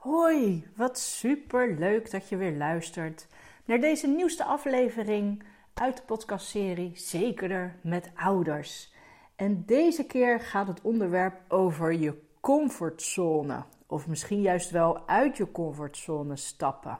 Hoi, 0.00 0.66
wat 0.76 0.98
super 0.98 1.74
leuk 1.78 2.10
dat 2.10 2.28
je 2.28 2.36
weer 2.36 2.56
luistert 2.56 3.26
naar 3.64 3.80
deze 3.80 4.06
nieuwste 4.06 4.44
aflevering 4.44 5.42
uit 5.74 5.96
de 5.96 6.02
podcastserie 6.02 6.92
Zekerder 6.94 7.76
met 7.82 8.10
ouders. 8.14 8.92
En 9.36 9.62
deze 9.66 10.04
keer 10.04 10.40
gaat 10.40 10.66
het 10.66 10.80
onderwerp 10.82 11.40
over 11.48 11.92
je 11.92 12.22
comfortzone, 12.40 13.62
of 13.86 14.06
misschien 14.06 14.40
juist 14.40 14.70
wel 14.70 15.08
uit 15.08 15.36
je 15.36 15.50
comfortzone 15.50 16.36
stappen. 16.36 16.98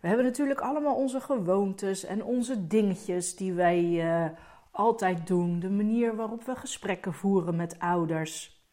We 0.00 0.08
hebben 0.08 0.26
natuurlijk 0.26 0.60
allemaal 0.60 0.94
onze 0.94 1.20
gewoontes 1.20 2.04
en 2.04 2.24
onze 2.24 2.66
dingetjes 2.66 3.36
die 3.36 3.52
wij 3.52 3.82
uh, 3.84 4.26
altijd 4.70 5.26
doen, 5.26 5.60
de 5.60 5.70
manier 5.70 6.16
waarop 6.16 6.44
we 6.44 6.56
gesprekken 6.56 7.14
voeren 7.14 7.56
met 7.56 7.78
ouders. 7.78 8.63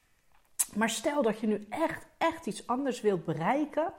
Maar 0.75 0.89
stel 0.89 1.21
dat 1.21 1.39
je 1.39 1.47
nu 1.47 1.65
echt, 1.69 2.07
echt 2.17 2.45
iets 2.45 2.67
anders 2.67 3.01
wilt 3.01 3.25
bereiken 3.25 3.93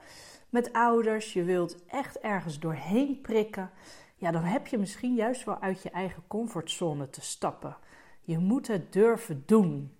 met 0.48 0.72
ouders, 0.72 1.32
je 1.32 1.44
wilt 1.44 1.84
echt 1.86 2.18
ergens 2.18 2.58
doorheen 2.58 3.20
prikken, 3.20 3.70
ja, 4.16 4.30
dan 4.30 4.42
heb 4.42 4.66
je 4.66 4.78
misschien 4.78 5.14
juist 5.14 5.44
wel 5.44 5.60
uit 5.60 5.82
je 5.82 5.90
eigen 5.90 6.22
comfortzone 6.26 7.10
te 7.10 7.20
stappen. 7.20 7.76
Je 8.20 8.38
moet 8.38 8.66
het 8.66 8.92
durven 8.92 9.42
doen. 9.46 9.96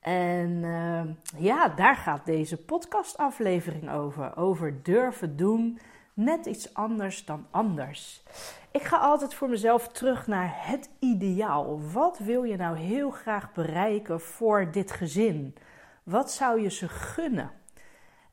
En 0.00 0.50
uh, 0.50 1.02
ja, 1.42 1.68
daar 1.68 1.96
gaat 1.96 2.26
deze 2.26 2.56
podcastaflevering 2.56 3.90
over. 3.90 4.36
Over 4.36 4.82
durven 4.82 5.36
doen, 5.36 5.78
net 6.14 6.46
iets 6.46 6.74
anders 6.74 7.24
dan 7.24 7.46
anders. 7.50 8.22
Ik 8.70 8.82
ga 8.82 8.98
altijd 8.98 9.34
voor 9.34 9.48
mezelf 9.48 9.88
terug 9.88 10.26
naar 10.26 10.52
het 10.54 10.90
ideaal. 10.98 11.80
Wat 11.92 12.18
wil 12.18 12.42
je 12.42 12.56
nou 12.56 12.76
heel 12.76 13.10
graag 13.10 13.52
bereiken 13.52 14.20
voor 14.20 14.70
dit 14.70 14.90
gezin? 14.90 15.54
Wat 16.02 16.32
zou 16.32 16.60
je 16.60 16.70
ze 16.70 16.88
gunnen? 16.88 17.50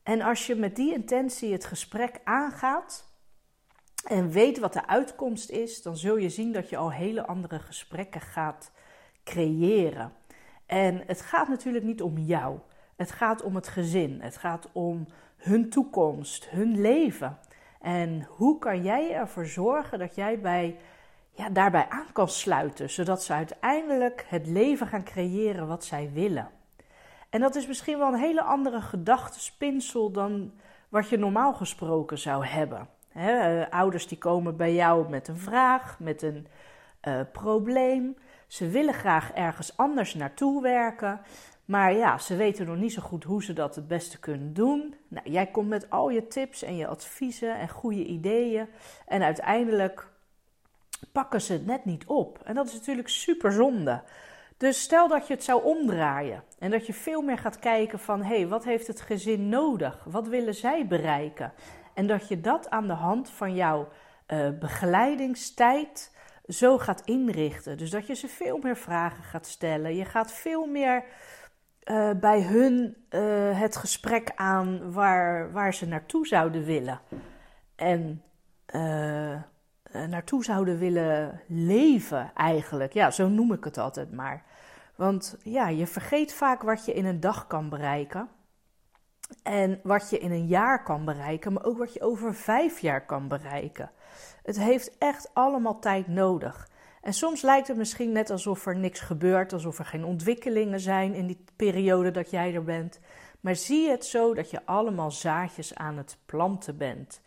En 0.03 0.21
als 0.21 0.47
je 0.47 0.55
met 0.55 0.75
die 0.75 0.93
intentie 0.93 1.51
het 1.51 1.65
gesprek 1.65 2.21
aangaat 2.23 3.05
en 4.07 4.29
weet 4.29 4.59
wat 4.59 4.73
de 4.73 4.87
uitkomst 4.87 5.49
is, 5.49 5.81
dan 5.81 5.97
zul 5.97 6.17
je 6.17 6.29
zien 6.29 6.51
dat 6.51 6.69
je 6.69 6.77
al 6.77 6.91
hele 6.91 7.25
andere 7.25 7.59
gesprekken 7.59 8.21
gaat 8.21 8.71
creëren. 9.23 10.13
En 10.65 11.03
het 11.05 11.21
gaat 11.21 11.47
natuurlijk 11.47 11.85
niet 11.85 12.01
om 12.01 12.17
jou. 12.17 12.59
Het 12.95 13.11
gaat 13.11 13.43
om 13.43 13.55
het 13.55 13.67
gezin. 13.67 14.21
Het 14.21 14.37
gaat 14.37 14.69
om 14.71 15.07
hun 15.37 15.69
toekomst, 15.69 16.49
hun 16.49 16.81
leven. 16.81 17.37
En 17.81 18.23
hoe 18.23 18.59
kan 18.59 18.83
jij 18.83 19.13
ervoor 19.13 19.45
zorgen 19.45 19.99
dat 19.99 20.15
jij 20.15 20.39
bij, 20.39 20.77
ja, 21.31 21.49
daarbij 21.49 21.89
aan 21.89 22.11
kan 22.11 22.29
sluiten, 22.29 22.89
zodat 22.89 23.23
ze 23.23 23.33
uiteindelijk 23.33 24.25
het 24.27 24.47
leven 24.47 24.87
gaan 24.87 25.03
creëren 25.03 25.67
wat 25.67 25.85
zij 25.85 26.11
willen? 26.13 26.56
En 27.29 27.39
dat 27.39 27.55
is 27.55 27.67
misschien 27.67 27.97
wel 27.97 28.07
een 28.07 28.19
hele 28.19 28.41
andere 28.41 28.81
gedachtespinsel 28.81 30.11
dan 30.11 30.51
wat 30.89 31.09
je 31.09 31.17
normaal 31.17 31.53
gesproken 31.53 32.17
zou 32.17 32.45
hebben. 32.45 32.87
Eh, 33.13 33.61
ouders 33.69 34.07
die 34.07 34.17
komen 34.17 34.57
bij 34.57 34.73
jou 34.73 35.09
met 35.09 35.27
een 35.27 35.37
vraag, 35.37 35.99
met 35.99 36.21
een 36.21 36.47
uh, 37.07 37.19
probleem. 37.31 38.17
Ze 38.47 38.69
willen 38.69 38.93
graag 38.93 39.31
ergens 39.31 39.77
anders 39.77 40.13
naartoe 40.13 40.61
werken. 40.61 41.21
Maar 41.65 41.93
ja, 41.93 42.17
ze 42.17 42.35
weten 42.35 42.65
nog 42.65 42.77
niet 42.77 42.93
zo 42.93 43.01
goed 43.01 43.23
hoe 43.23 43.43
ze 43.43 43.53
dat 43.53 43.75
het 43.75 43.87
beste 43.87 44.19
kunnen 44.19 44.53
doen. 44.53 44.95
Nou, 45.07 45.29
jij 45.29 45.45
komt 45.47 45.69
met 45.69 45.89
al 45.89 46.09
je 46.09 46.27
tips 46.27 46.63
en 46.63 46.75
je 46.75 46.87
adviezen 46.87 47.59
en 47.59 47.69
goede 47.69 48.05
ideeën. 48.05 48.67
En 49.05 49.23
uiteindelijk 49.23 50.07
pakken 51.11 51.41
ze 51.41 51.53
het 51.53 51.65
net 51.65 51.85
niet 51.85 52.05
op. 52.05 52.39
En 52.43 52.55
dat 52.55 52.67
is 52.67 52.73
natuurlijk 52.73 53.09
super 53.09 53.51
zonde. 53.51 54.03
Dus 54.57 54.81
stel 54.81 55.07
dat 55.07 55.27
je 55.27 55.33
het 55.33 55.43
zou 55.43 55.63
omdraaien 55.63 56.43
en 56.59 56.71
dat 56.71 56.85
je 56.85 56.93
veel 56.93 57.21
meer 57.21 57.37
gaat 57.37 57.59
kijken 57.59 57.99
van 57.99 58.21
hé, 58.23 58.35
hey, 58.35 58.47
wat 58.47 58.63
heeft 58.63 58.87
het 58.87 59.01
gezin 59.01 59.49
nodig? 59.49 60.03
Wat 60.03 60.27
willen 60.27 60.55
zij 60.55 60.87
bereiken? 60.87 61.53
En 61.93 62.07
dat 62.07 62.27
je 62.27 62.41
dat 62.41 62.69
aan 62.69 62.87
de 62.87 62.93
hand 62.93 63.29
van 63.29 63.55
jouw 63.55 63.87
uh, 64.27 64.49
begeleidingstijd 64.59 66.15
zo 66.47 66.77
gaat 66.77 67.01
inrichten. 67.05 67.77
Dus 67.77 67.89
dat 67.89 68.07
je 68.07 68.15
ze 68.15 68.27
veel 68.27 68.57
meer 68.57 68.77
vragen 68.77 69.23
gaat 69.23 69.47
stellen. 69.47 69.95
Je 69.95 70.05
gaat 70.05 70.31
veel 70.31 70.65
meer 70.65 71.03
uh, 71.85 72.11
bij 72.11 72.41
hun 72.41 73.05
uh, 73.09 73.59
het 73.59 73.75
gesprek 73.75 74.31
aan 74.35 74.91
waar, 74.91 75.51
waar 75.51 75.73
ze 75.73 75.87
naartoe 75.87 76.27
zouden 76.27 76.63
willen. 76.63 76.99
En 77.75 78.21
naartoe 79.91 80.43
zouden 80.43 80.77
willen 80.77 81.41
leven 81.47 82.31
eigenlijk. 82.35 82.93
Ja, 82.93 83.11
zo 83.11 83.27
noem 83.27 83.53
ik 83.53 83.63
het 83.63 83.77
altijd 83.77 84.11
maar. 84.11 84.43
Want 84.97 85.37
ja, 85.43 85.67
je 85.67 85.87
vergeet 85.87 86.33
vaak 86.33 86.61
wat 86.61 86.85
je 86.85 86.93
in 86.93 87.05
een 87.05 87.19
dag 87.19 87.47
kan 87.47 87.69
bereiken. 87.69 88.29
En 89.43 89.79
wat 89.83 90.09
je 90.09 90.19
in 90.19 90.31
een 90.31 90.47
jaar 90.47 90.83
kan 90.83 91.05
bereiken, 91.05 91.53
maar 91.53 91.65
ook 91.65 91.77
wat 91.77 91.93
je 91.93 92.01
over 92.01 92.35
vijf 92.35 92.79
jaar 92.79 93.05
kan 93.05 93.27
bereiken. 93.27 93.91
Het 94.43 94.59
heeft 94.59 94.97
echt 94.97 95.29
allemaal 95.33 95.79
tijd 95.79 96.07
nodig. 96.07 96.69
En 97.01 97.13
soms 97.13 97.41
lijkt 97.41 97.67
het 97.67 97.77
misschien 97.77 98.11
net 98.11 98.29
alsof 98.29 98.65
er 98.65 98.75
niks 98.75 98.99
gebeurt, 98.99 99.53
alsof 99.53 99.79
er 99.79 99.85
geen 99.85 100.05
ontwikkelingen 100.05 100.79
zijn 100.79 101.13
in 101.13 101.27
die 101.27 101.43
periode 101.55 102.11
dat 102.11 102.29
jij 102.29 102.55
er 102.55 102.63
bent. 102.63 102.99
Maar 103.39 103.55
zie 103.55 103.89
het 103.89 104.05
zo 104.05 104.33
dat 104.33 104.49
je 104.49 104.65
allemaal 104.65 105.11
zaadjes 105.11 105.75
aan 105.75 105.97
het 105.97 106.17
planten 106.25 106.77
bent. 106.77 107.21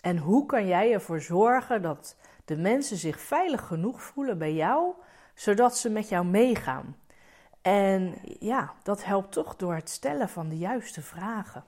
En 0.00 0.18
hoe 0.18 0.46
kan 0.46 0.66
jij 0.66 0.92
ervoor 0.92 1.20
zorgen 1.20 1.82
dat 1.82 2.16
de 2.44 2.56
mensen 2.56 2.96
zich 2.96 3.20
veilig 3.20 3.66
genoeg 3.66 4.02
voelen 4.02 4.38
bij 4.38 4.54
jou 4.54 4.94
zodat 5.36 5.76
ze 5.76 5.90
met 5.90 6.08
jou 6.08 6.26
meegaan. 6.26 6.96
En 7.62 8.18
ja, 8.40 8.72
dat 8.82 9.04
helpt 9.04 9.32
toch 9.32 9.56
door 9.56 9.74
het 9.74 9.90
stellen 9.90 10.28
van 10.28 10.48
de 10.48 10.58
juiste 10.58 11.02
vragen. 11.02 11.64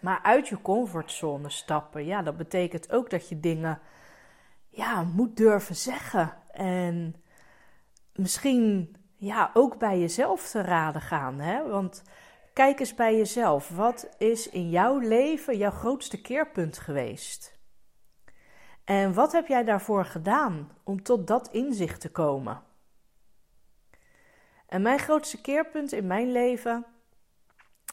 Maar 0.00 0.20
uit 0.22 0.48
je 0.48 0.62
comfortzone 0.62 1.50
stappen, 1.50 2.04
ja, 2.04 2.22
dat 2.22 2.36
betekent 2.36 2.92
ook 2.92 3.10
dat 3.10 3.28
je 3.28 3.40
dingen 3.40 3.80
ja, 4.68 5.02
moet 5.02 5.36
durven 5.36 5.76
zeggen. 5.76 6.36
En 6.50 7.14
misschien 8.14 8.96
ja, 9.16 9.50
ook 9.54 9.78
bij 9.78 9.98
jezelf 9.98 10.50
te 10.50 10.60
raden 10.62 11.02
gaan. 11.02 11.40
Hè? 11.40 11.68
Want 11.68 12.02
kijk 12.52 12.80
eens 12.80 12.94
bij 12.94 13.16
jezelf. 13.16 13.68
Wat 13.68 14.08
is 14.18 14.48
in 14.48 14.70
jouw 14.70 14.98
leven 14.98 15.56
jouw 15.56 15.70
grootste 15.70 16.20
keerpunt 16.20 16.78
geweest? 16.78 17.57
En 18.88 19.14
wat 19.14 19.32
heb 19.32 19.46
jij 19.46 19.64
daarvoor 19.64 20.04
gedaan 20.04 20.70
om 20.84 21.02
tot 21.02 21.26
dat 21.26 21.48
inzicht 21.52 22.00
te 22.00 22.10
komen? 22.10 22.62
En 24.66 24.82
mijn 24.82 24.98
grootste 24.98 25.40
keerpunt 25.40 25.92
in 25.92 26.06
mijn 26.06 26.32
leven 26.32 26.86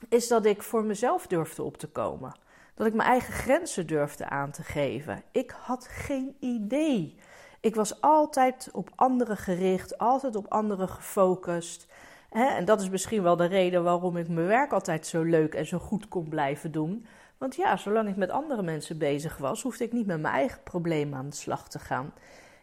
is 0.10 0.28
dat 0.28 0.46
ik 0.46 0.62
voor 0.62 0.84
mezelf 0.84 1.28
durfde 1.28 1.64
op 1.64 1.78
te 1.78 1.88
komen. 1.88 2.40
Dat 2.76 2.88
ik 2.88 2.94
mijn 2.94 3.10
eigen 3.10 3.34
grenzen 3.34 3.88
durfde 3.88 4.30
aan 4.30 4.52
te 4.52 4.64
geven. 4.64 5.24
Ik 5.32 5.56
had 5.62 5.88
geen 5.88 6.36
idee. 6.40 7.20
Ik 7.60 7.76
was 7.76 8.02
altijd 8.02 8.70
op 8.72 8.92
anderen 8.96 9.38
gericht, 9.38 9.98
altijd 9.98 10.36
op 10.36 10.52
anderen 10.52 10.90
gefocust. 10.90 11.88
En 12.30 12.66
dat 12.66 12.82
is 12.82 12.90
misschien 12.90 13.24
wel 13.24 13.36
de 13.36 13.46
reden 13.46 13.84
waarom 13.84 14.18
ik 14.18 14.28
mijn 14.28 14.48
werk 14.48 14.72
altijd 14.72 15.08
zo 15.08 15.24
leuk 15.24 15.54
en 15.54 15.66
zo 15.66 15.80
goed 15.80 16.08
kon 16.08 16.30
blijven 16.30 16.72
doen. 16.72 17.06
Want 17.46 17.58
ja, 17.58 17.78
zolang 17.78 18.10
ik 18.10 18.16
met 18.16 18.30
andere 18.30 18.62
mensen 18.62 18.98
bezig 18.98 19.38
was, 19.38 19.62
hoefde 19.62 19.84
ik 19.84 19.94
niet 19.94 20.06
met 20.06 20.22
mijn 20.22 20.34
eigen 20.34 20.64
problemen 20.64 21.18
aan 21.18 21.30
de 21.30 21.36
slag 21.36 21.68
te 21.70 21.80
gaan. 21.80 22.14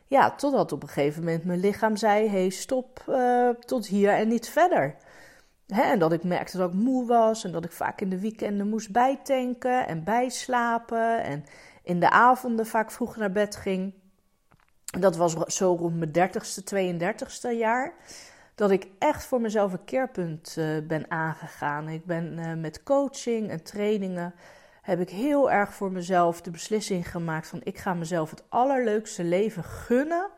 Ja, 0.07 0.31
totdat 0.31 0.73
op 0.73 0.83
een 0.83 0.89
gegeven 0.89 1.25
moment 1.25 1.45
mijn 1.45 1.61
lichaam 1.61 1.97
zei: 1.97 2.29
hey, 2.29 2.49
stop 2.49 3.05
uh, 3.09 3.49
tot 3.49 3.87
hier 3.87 4.11
en 4.11 4.29
niet 4.29 4.49
verder. 4.49 4.97
Hè, 5.67 5.83
en 5.83 5.99
dat 5.99 6.13
ik 6.13 6.25
merkte 6.25 6.57
dat 6.57 6.69
ik 6.73 6.79
moe 6.79 7.07
was 7.07 7.45
en 7.45 7.53
dat 7.53 7.65
ik 7.65 7.73
vaak 7.73 8.01
in 8.01 8.09
de 8.09 8.21
weekenden 8.21 8.69
moest 8.69 8.93
bijtanken 8.93 9.87
en 9.87 10.05
bijslapen. 10.05 11.23
En 11.23 11.45
in 11.83 12.01
de 12.01 12.11
avonden 12.11 12.67
vaak 12.67 12.91
vroeg 12.91 13.17
naar 13.17 13.33
bed 13.33 13.57
ging. 13.57 13.95
Dat 14.85 15.17
was 15.17 15.35
zo 15.35 15.75
rond 15.75 15.97
mijn 15.97 16.31
30ste, 16.31 16.63
32ste 16.75 17.59
jaar. 17.59 17.95
Dat 18.55 18.71
ik 18.71 18.89
echt 18.99 19.25
voor 19.25 19.41
mezelf 19.41 19.73
een 19.73 19.85
keerpunt 19.85 20.57
uh, 20.59 20.87
ben 20.87 21.11
aangegaan. 21.11 21.89
Ik 21.89 22.05
ben 22.05 22.39
uh, 22.39 22.55
met 22.55 22.83
coaching 22.83 23.51
en 23.51 23.63
trainingen 23.63 24.35
heb 24.83 25.01
ik 25.01 25.11
heel 25.11 25.51
erg 25.51 25.75
voor 25.75 25.93
mezelf 25.93 26.41
de 26.41 26.51
beslissing 26.51 27.11
gemaakt 27.11 27.47
van 27.47 27.61
ik 27.63 27.79
ga 27.79 27.95
mezelf 27.95 28.31
het 28.31 28.45
allerleukste 28.49 29.25
leven 29.25 29.65
gunnen 29.65 30.31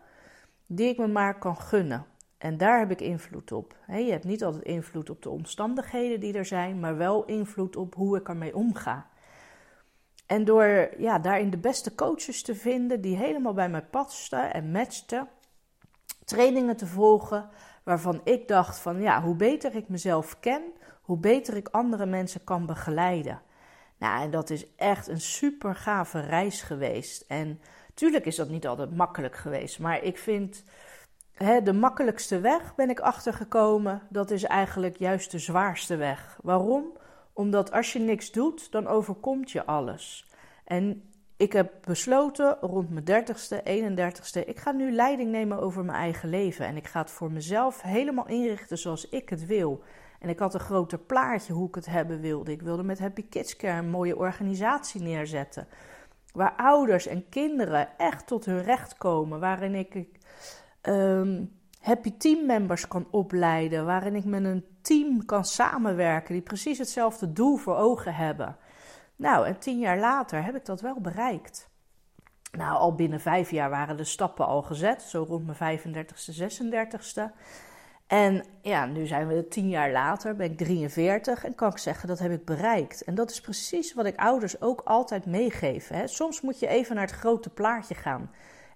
die 0.66 0.88
ik 0.88 0.98
me 0.98 1.06
maar 1.06 1.38
kan 1.38 1.56
gunnen. 1.56 2.06
En 2.38 2.56
daar 2.56 2.78
heb 2.78 2.90
ik 2.90 3.00
invloed 3.00 3.52
op. 3.52 3.76
je 3.86 4.10
hebt 4.10 4.24
niet 4.24 4.44
altijd 4.44 4.64
invloed 4.64 5.10
op 5.10 5.22
de 5.22 5.30
omstandigheden 5.30 6.20
die 6.20 6.32
er 6.32 6.44
zijn, 6.44 6.80
maar 6.80 6.96
wel 6.96 7.24
invloed 7.24 7.76
op 7.76 7.94
hoe 7.94 8.16
ik 8.16 8.28
ermee 8.28 8.54
omga. 8.54 9.06
En 10.26 10.44
door 10.44 10.90
ja, 10.98 11.18
daarin 11.18 11.50
de 11.50 11.58
beste 11.58 11.94
coaches 11.94 12.42
te 12.42 12.54
vinden 12.54 13.00
die 13.00 13.16
helemaal 13.16 13.54
bij 13.54 13.68
mij 13.68 13.82
pasten 13.82 14.52
en 14.52 14.70
matchten, 14.70 15.28
trainingen 16.24 16.76
te 16.76 16.86
volgen 16.86 17.48
waarvan 17.84 18.20
ik 18.24 18.48
dacht 18.48 18.78
van 18.78 19.00
ja, 19.00 19.22
hoe 19.22 19.36
beter 19.36 19.74
ik 19.74 19.88
mezelf 19.88 20.40
ken, 20.40 20.62
hoe 21.02 21.18
beter 21.18 21.56
ik 21.56 21.68
andere 21.68 22.06
mensen 22.06 22.44
kan 22.44 22.66
begeleiden. 22.66 23.42
Nou, 23.98 24.22
en 24.22 24.30
dat 24.30 24.50
is 24.50 24.74
echt 24.76 25.08
een 25.08 25.20
super 25.20 25.74
gave 25.74 26.20
reis 26.20 26.62
geweest. 26.62 27.24
En 27.28 27.60
tuurlijk 27.94 28.26
is 28.26 28.36
dat 28.36 28.48
niet 28.48 28.66
altijd 28.66 28.96
makkelijk 28.96 29.36
geweest, 29.36 29.78
maar 29.78 30.02
ik 30.02 30.18
vind 30.18 30.64
hè, 31.32 31.62
de 31.62 31.72
makkelijkste 31.72 32.40
weg 32.40 32.74
ben 32.74 32.90
ik 32.90 33.00
achtergekomen. 33.00 34.02
Dat 34.08 34.30
is 34.30 34.44
eigenlijk 34.44 34.96
juist 34.96 35.30
de 35.30 35.38
zwaarste 35.38 35.96
weg. 35.96 36.38
Waarom? 36.42 36.96
Omdat 37.32 37.72
als 37.72 37.92
je 37.92 37.98
niks 37.98 38.32
doet, 38.32 38.72
dan 38.72 38.86
overkomt 38.86 39.50
je 39.50 39.64
alles. 39.64 40.26
En 40.64 41.12
ik 41.36 41.52
heb 41.52 41.72
besloten 41.80 42.56
rond 42.60 42.90
mijn 42.90 43.24
30ste, 43.24 43.62
31ste, 43.64 44.44
ik 44.46 44.58
ga 44.58 44.72
nu 44.72 44.92
leiding 44.92 45.30
nemen 45.30 45.60
over 45.60 45.84
mijn 45.84 45.98
eigen 45.98 46.28
leven. 46.28 46.66
En 46.66 46.76
ik 46.76 46.86
ga 46.86 47.00
het 47.00 47.10
voor 47.10 47.32
mezelf 47.32 47.82
helemaal 47.82 48.28
inrichten 48.28 48.78
zoals 48.78 49.08
ik 49.08 49.28
het 49.28 49.46
wil. 49.46 49.82
En 50.24 50.30
ik 50.30 50.38
had 50.38 50.54
een 50.54 50.60
groter 50.60 50.98
plaatje 50.98 51.52
hoe 51.52 51.68
ik 51.68 51.74
het 51.74 51.86
hebben 51.86 52.20
wilde. 52.20 52.52
Ik 52.52 52.62
wilde 52.62 52.82
met 52.82 52.98
Happy 52.98 53.28
Kids 53.28 53.56
Care 53.56 53.78
een 53.78 53.90
mooie 53.90 54.16
organisatie 54.16 55.00
neerzetten. 55.00 55.66
Waar 56.32 56.54
ouders 56.56 57.06
en 57.06 57.28
kinderen 57.28 57.98
echt 57.98 58.26
tot 58.26 58.44
hun 58.44 58.62
recht 58.62 58.98
komen. 58.98 59.40
Waarin 59.40 59.74
ik 59.74 60.08
um, 60.82 61.58
happy 61.80 62.16
team 62.16 62.46
members 62.46 62.88
kan 62.88 63.06
opleiden. 63.10 63.84
Waarin 63.84 64.14
ik 64.14 64.24
met 64.24 64.44
een 64.44 64.64
team 64.82 65.24
kan 65.24 65.44
samenwerken 65.44 66.32
die 66.34 66.42
precies 66.42 66.78
hetzelfde 66.78 67.32
doel 67.32 67.56
voor 67.56 67.76
ogen 67.76 68.14
hebben. 68.14 68.56
Nou, 69.16 69.46
en 69.46 69.58
tien 69.58 69.78
jaar 69.78 69.98
later 69.98 70.44
heb 70.44 70.56
ik 70.56 70.64
dat 70.64 70.80
wel 70.80 71.00
bereikt. 71.00 71.68
Nou, 72.52 72.76
al 72.76 72.94
binnen 72.94 73.20
vijf 73.20 73.50
jaar 73.50 73.70
waren 73.70 73.96
de 73.96 74.04
stappen 74.04 74.46
al 74.46 74.62
gezet, 74.62 75.02
zo 75.02 75.24
rond 75.28 75.58
mijn 75.58 75.80
35ste, 75.80 76.42
36ste. 76.42 77.32
En 78.06 78.44
ja, 78.62 78.86
nu 78.86 79.06
zijn 79.06 79.28
we 79.28 79.48
tien 79.48 79.68
jaar 79.68 79.92
later, 79.92 80.36
ben 80.36 80.50
ik 80.50 80.56
43 80.56 81.44
en 81.44 81.54
kan 81.54 81.70
ik 81.70 81.78
zeggen 81.78 82.08
dat 82.08 82.18
heb 82.18 82.32
ik 82.32 82.44
bereikt. 82.44 83.04
En 83.04 83.14
dat 83.14 83.30
is 83.30 83.40
precies 83.40 83.94
wat 83.94 84.06
ik 84.06 84.16
ouders 84.16 84.60
ook 84.60 84.80
altijd 84.84 85.26
meegeef. 85.26 85.88
Hè. 85.88 86.06
Soms 86.06 86.40
moet 86.40 86.58
je 86.58 86.66
even 86.66 86.94
naar 86.94 87.06
het 87.06 87.14
grote 87.14 87.50
plaatje 87.50 87.94
gaan. 87.94 88.30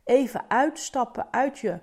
Even 0.04 0.44
uitstappen 0.48 1.26
uit 1.30 1.58
je, 1.58 1.78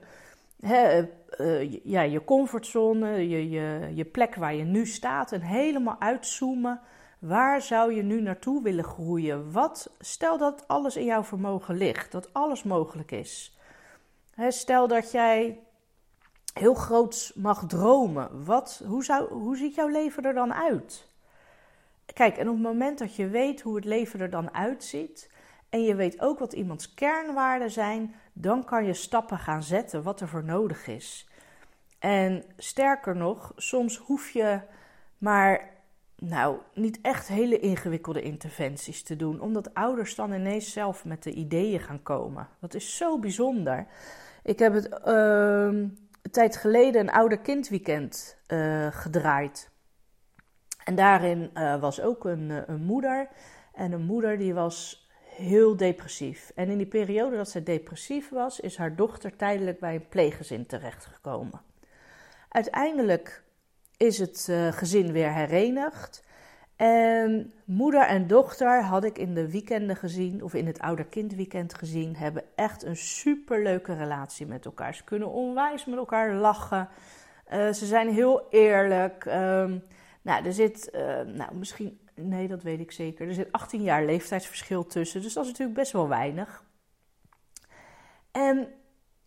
hè, 0.60 1.08
uh, 1.38 1.80
ja, 1.84 2.02
je 2.02 2.24
comfortzone, 2.24 3.30
je, 3.30 3.50
je, 3.50 3.92
je 3.94 4.06
plek 4.06 4.36
waar 4.36 4.56
je 4.56 4.64
nu 4.64 4.86
staat 4.86 5.32
en 5.32 5.42
helemaal 5.42 5.96
uitzoomen 6.00 6.82
Waar 7.20 7.62
zou 7.62 7.94
je 7.94 8.04
nu 8.04 8.22
naartoe 8.22 8.64
willen 8.64 8.84
groeien? 8.84 9.52
Wat, 9.52 9.96
stel 10.00 10.38
dat 10.38 10.68
alles 10.68 10.96
in 10.96 11.06
jouw 11.06 11.24
vermogen 11.24 11.76
ligt, 11.76 12.12
dat 12.12 12.34
alles 12.34 12.64
mogelijk 12.64 13.12
is. 13.12 13.58
stel 14.48 14.88
dat 14.88 15.12
jij 15.12 15.60
heel 16.60 16.74
groot 16.74 17.32
mag 17.36 17.64
dromen. 17.68 18.46
Wat, 18.46 18.82
hoe, 18.88 19.04
zou, 19.04 19.34
hoe 19.34 19.58
ziet 19.58 19.76
jouw 19.76 19.88
leven 19.88 20.24
er 20.24 20.34
dan 20.34 20.54
uit? 20.54 21.08
Kijk, 22.14 22.38
en 22.38 22.48
op 22.48 22.54
het 22.54 22.64
moment 22.64 23.00
dat 23.00 23.16
je 23.16 23.28
weet 23.28 23.62
hoe 23.62 23.76
het 23.76 23.86
leven 23.86 24.20
er 24.20 24.30
dan 24.30 24.54
uitziet. 24.54 25.32
En 25.70 25.84
je 25.84 25.96
weet 25.96 26.22
ook 26.22 26.40
wat 26.40 26.54
iemands 26.54 26.94
kernwaarden 26.94 27.72
zijn, 27.72 28.16
dan 28.34 28.64
kan 28.64 28.86
je 28.86 28.94
stappen 28.94 29.38
gaan 29.38 29.64
zetten 29.64 30.04
wat 30.04 30.22
er 30.22 30.28
voor 30.28 30.44
nodig 30.44 30.88
is. 30.88 31.30
En 32.00 32.44
sterker 32.58 33.16
nog, 33.16 33.52
soms 33.56 33.98
hoef 33.98 34.30
je 34.30 34.60
maar 35.18 35.70
nou, 36.16 36.58
niet 36.74 37.00
echt 37.02 37.28
hele 37.28 37.60
ingewikkelde 37.60 38.22
interventies 38.22 39.04
te 39.04 39.16
doen, 39.16 39.40
omdat 39.40 39.74
ouders 39.74 40.16
dan 40.16 40.34
ineens 40.34 40.72
zelf 40.72 41.06
met 41.06 41.24
de 41.24 41.32
ideeën 41.32 41.80
gaan 41.80 42.04
komen. 42.04 42.48
Dat 42.60 42.74
is 42.74 42.98
zo 42.98 43.20
bijzonder. 43.20 43.88
Ik 44.44 44.60
heb 44.60 44.74
het 44.74 45.00
een 45.04 46.05
tijd 46.36 46.56
geleden 46.56 47.02
een 47.02 47.12
ouder-kindweekend 47.12 48.38
uh, 48.48 48.88
gedraaid. 48.92 49.70
En 50.84 50.96
daarin 50.96 51.52
uh, 51.54 51.80
was 51.80 52.02
ook 52.02 52.26
een, 52.26 52.52
eh, 52.52 52.58
een 52.66 52.82
moeder. 52.82 53.28
En 53.74 53.92
een 53.92 54.06
moeder 54.06 54.38
die 54.38 54.54
was 54.54 55.08
heel 55.36 55.76
depressief. 55.78 56.52
En 56.56 56.70
in 56.70 56.78
die 56.78 56.88
periode 56.88 57.36
dat 57.36 57.50
zij 57.50 57.64
depressief 57.64 58.30
was, 58.30 58.60
is 58.60 58.78
haar 58.78 58.96
dochter 58.96 59.36
tijdelijk 59.36 59.80
bij 59.80 59.96
een 59.96 60.08
pleeggezin 60.08 60.66
terechtgekomen. 60.66 61.62
Uiteindelijk 62.50 63.44
is 63.98 64.20
het 64.20 64.52
gezin 64.76 65.12
weer 65.12 65.34
herenigd. 65.34 66.24
En 66.76 67.54
moeder 67.66 68.08
en 68.08 68.28
dochter 68.28 68.84
had 68.84 69.04
ik 69.04 69.18
in 69.18 69.34
de 69.34 69.52
weekenden 69.52 69.96
gezien, 69.96 70.44
of 70.44 70.54
in 70.54 70.66
het 70.66 70.80
ouder-kindweekend 70.80 71.74
gezien, 71.74 72.16
hebben 72.16 72.44
echt 72.56 72.84
een 72.84 72.96
superleuke 72.96 73.94
relatie 73.94 74.46
met 74.46 74.66
elkaar. 74.66 74.96
Ze 74.96 75.04
kunnen 75.04 75.32
onwijs 75.32 75.86
met 75.86 75.98
elkaar 75.98 76.34
lachen. 76.34 76.90
Uh, 77.54 77.72
ze 77.72 77.86
zijn 77.86 78.10
heel 78.10 78.48
eerlijk. 78.50 79.26
Um, 79.26 79.84
nou, 80.22 80.46
er 80.46 80.54
zit, 80.54 80.90
uh, 80.96 81.22
nou, 81.22 81.56
misschien, 81.56 82.00
nee, 82.16 82.48
dat 82.48 82.64
weet 82.64 82.80
ik 82.80 82.92
zeker. 82.92 83.28
Er 83.28 83.34
zit 83.34 83.52
18 83.52 83.82
jaar 83.82 84.06
leeftijdsverschil 84.06 84.86
tussen, 84.86 85.22
dus 85.22 85.34
dat 85.34 85.44
is 85.44 85.50
natuurlijk 85.50 85.78
best 85.78 85.92
wel 85.92 86.08
weinig. 86.08 86.64
En 88.32 88.68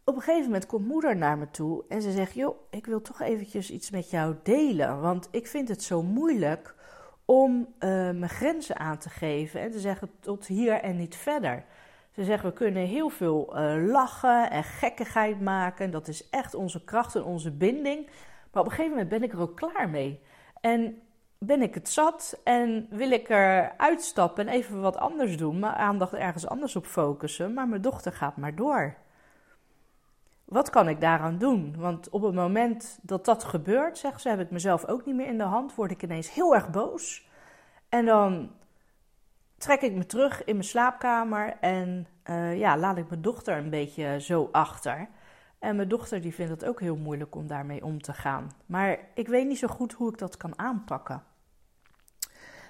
op 0.05 0.15
een 0.15 0.23
gegeven 0.23 0.45
moment 0.45 0.67
komt 0.67 0.87
moeder 0.87 1.17
naar 1.17 1.39
me 1.39 1.51
toe 1.51 1.85
en 1.89 2.03
ze 2.03 2.13
zegt: 2.13 2.35
Joh, 2.35 2.57
ik 2.71 2.87
wil 2.87 3.01
toch 3.01 3.21
eventjes 3.21 3.71
iets 3.71 3.91
met 3.91 4.11
jou 4.11 4.37
delen. 4.43 5.01
Want 5.01 5.29
ik 5.31 5.47
vind 5.47 5.69
het 5.69 5.83
zo 5.83 6.03
moeilijk 6.03 6.75
om 7.31 7.61
uh, 7.61 7.91
mijn 7.91 8.29
grenzen 8.29 8.79
aan 8.79 8.99
te 8.99 9.09
geven 9.09 9.61
en 9.61 9.71
te 9.71 9.79
zeggen 9.79 10.11
tot 10.21 10.47
hier 10.47 10.73
en 10.73 10.97
niet 10.97 11.17
verder. 11.17 11.65
Ze 12.11 12.25
zeggen: 12.25 12.49
We 12.49 12.55
kunnen 12.55 12.87
heel 12.87 13.09
veel 13.09 13.59
uh, 13.59 13.87
lachen 13.87 14.51
en 14.51 14.65
gekkigheid 14.65 15.41
maken. 15.41 15.91
Dat 15.91 16.09
is 16.09 16.31
echt 16.31 16.55
onze 16.55 16.85
kracht 16.85 17.15
en 17.15 17.25
onze 17.25 17.51
binding. 17.51 18.07
Maar 18.53 18.63
op 18.63 18.69
een 18.69 18.75
gegeven 18.75 18.91
moment 18.91 19.09
ben 19.09 19.23
ik 19.23 19.33
er 19.33 19.41
ook 19.41 19.57
klaar 19.57 19.89
mee. 19.89 20.21
En 20.61 21.03
ben 21.39 21.63
ik 21.63 21.75
het 21.75 21.89
zat 21.89 22.41
en 22.45 22.87
wil 22.91 23.11
ik 23.11 23.29
er 23.29 23.73
uitstappen 23.77 24.49
en 24.49 24.55
even 24.55 24.81
wat 24.81 24.97
anders 24.97 25.37
doen, 25.37 25.59
mijn 25.59 25.73
aandacht 25.73 26.15
ergens 26.15 26.47
anders 26.47 26.77
op 26.77 26.87
focussen. 26.87 27.55
Maar 27.55 27.69
mijn 27.69 27.83
dochter 27.83 28.13
gaat 28.13 28.37
maar 28.37 28.55
door 28.55 28.97
wat 30.49 30.71
kan 30.71 30.89
ik 30.89 31.01
daaraan 31.01 31.39
doen? 31.39 31.75
Want 31.79 32.09
op 32.09 32.23
het 32.23 32.35
moment 32.35 32.99
dat 33.03 33.25
dat 33.25 33.45
gebeurt, 33.45 33.99
zegt 33.99 34.21
ze, 34.21 34.29
heb 34.29 34.41
ik 34.41 34.51
mezelf 34.51 34.87
ook 34.87 35.07
niet 35.07 35.15
meer 35.15 35.27
in 35.27 35.39
de 35.39 35.45
hand, 35.45 35.75
word 35.75 35.91
ik 35.91 36.03
ineens 36.03 36.35
heel 36.35 36.55
erg 36.55 36.71
boos. 36.71 37.29
En 37.89 38.05
dan 38.05 38.51
trek 39.59 39.81
ik 39.81 39.95
me 39.95 40.07
terug 40.07 40.45
in 40.45 40.55
mijn 40.55 40.69
slaapkamer 40.69 41.57
en 41.61 42.07
uh, 42.31 42.59
ja, 42.59 42.77
laat 42.77 42.97
ik 42.97 43.09
mijn 43.09 43.23
dochter 43.23 43.57
een 43.57 43.71
beetje 43.71 44.21
zo 44.21 44.49
achter. 44.53 45.09
En 45.59 45.77
mijn 45.77 45.89
dochter 45.89 46.21
die 46.21 46.35
vindt 46.35 46.51
het 46.51 46.65
ook 46.65 46.81
heel 46.81 46.97
moeilijk 46.97 47.35
om 47.35 47.47
daarmee 47.47 47.85
om 47.85 48.03
te 48.03 48.13
gaan. 48.13 48.51
Maar 48.67 48.99
ik 49.15 49.29
weet 49.29 49.47
niet 49.47 49.59
zo 49.59 49.69
goed 49.69 49.93
hoe 49.93 50.13
ik 50.13 50.19
dat 50.19 50.37
kan 50.37 50.59
aanpakken. 50.59 51.23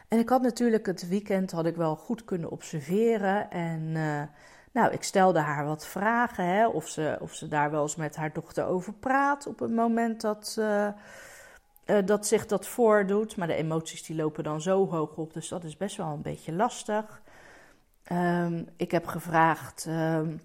En 0.09 0.19
ik 0.19 0.29
had 0.29 0.43
natuurlijk 0.43 0.87
het 0.87 1.09
weekend 1.09 1.51
had 1.51 1.67
ik 1.67 1.77
wel 1.77 1.97
goed 1.97 2.25
kunnen 2.25 2.51
observeren 2.51 3.51
en 3.51 3.81
uh, 3.81 4.23
nou, 4.73 4.93
ik 4.93 5.03
stelde 5.03 5.39
haar 5.39 5.67
wat 5.67 5.87
vragen, 5.87 6.45
hè, 6.45 6.67
of, 6.67 6.89
ze, 6.89 7.17
of 7.21 7.35
ze 7.35 7.49
daar 7.49 7.71
wel 7.71 7.83
eens 7.83 7.97
met 7.97 8.17
haar 8.17 8.33
dochter 8.33 8.67
over 8.67 8.93
praat 8.93 9.47
op 9.47 9.59
het 9.59 9.71
moment 9.71 10.21
dat, 10.21 10.57
uh, 10.59 10.89
uh, 11.87 12.07
dat 12.07 12.27
zich 12.27 12.47
dat 12.47 12.67
voordoet. 12.67 13.37
Maar 13.37 13.47
de 13.47 13.55
emoties 13.55 14.03
die 14.05 14.17
lopen 14.17 14.45
dan 14.45 14.61
zo 14.61 14.89
hoog 14.89 15.17
op, 15.17 15.33
dus 15.33 15.49
dat 15.49 15.65
is 15.65 15.77
best 15.77 15.97
wel 15.97 16.13
een 16.13 16.23
beetje 16.23 16.53
lastig. 16.53 17.23
Um, 18.13 18.69
ik 18.77 18.91
heb 18.91 19.07
gevraagd 19.07 19.87
um, 19.89 20.41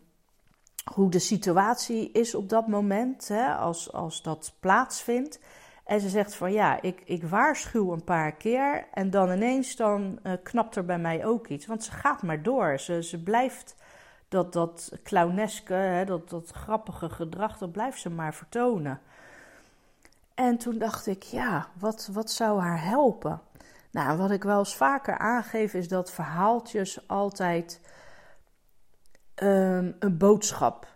hoe 0.94 1.10
de 1.10 1.20
situatie 1.20 2.12
is 2.12 2.36
op 2.36 2.50
dat 2.50 2.68
moment, 2.68 3.27
hè, 3.27 3.53
als, 3.53 3.94
als 3.94 4.22
dat 4.22 4.53
plaatsvindt. 4.60 5.39
En 5.86 6.00
ze 6.00 6.10
zegt 6.10 6.36
van 6.36 6.51
ja, 6.51 6.82
ik, 6.82 7.01
ik 7.06 7.24
waarschuw 7.24 7.92
een 7.92 8.03
paar 8.03 8.32
keer 8.32 8.88
en 8.94 9.10
dan 9.10 9.32
ineens 9.32 9.75
dan 9.75 10.20
uh, 10.24 10.34
knapt 10.44 10.75
er 10.75 10.86
bij 10.86 11.00
mij 11.00 11.25
ook 11.25 11.48
iets. 11.48 11.65
Want 11.65 11.84
ze 11.84 11.92
gaat 11.92 12.22
maar 12.22 12.44
door, 12.44 12.80
ze, 12.80 13.03
ze 13.03 13.24
blijft 13.24 13.75
dat, 14.34 14.54
dat 14.54 14.92
clowneske, 15.04 15.74
hè, 15.74 16.06
dat, 16.06 16.30
dat 16.30 16.52
grappige 16.52 17.10
gedrag, 17.10 17.58
dat 17.58 17.72
blijft 17.72 18.00
ze 18.00 18.10
maar 18.10 18.34
vertonen. 18.34 19.00
En 20.34 20.58
toen 20.58 20.78
dacht 20.78 21.08
ik, 21.08 21.24
ja, 21.24 21.68
wat, 21.80 22.10
wat 22.12 22.32
zou 22.32 22.60
haar 22.60 22.84
helpen? 22.84 23.42
Nou, 23.92 24.18
wat 24.18 24.32
ik 24.32 24.44
wel 24.44 24.60
eens 24.60 24.75
vaker 24.75 25.18
aangeef, 25.18 25.74
is 25.74 25.88
dat 25.88 26.12
verhaaltjes 26.12 27.08
altijd 27.08 27.82
um, 29.36 29.96
een 30.00 30.18
boodschap 30.18 30.88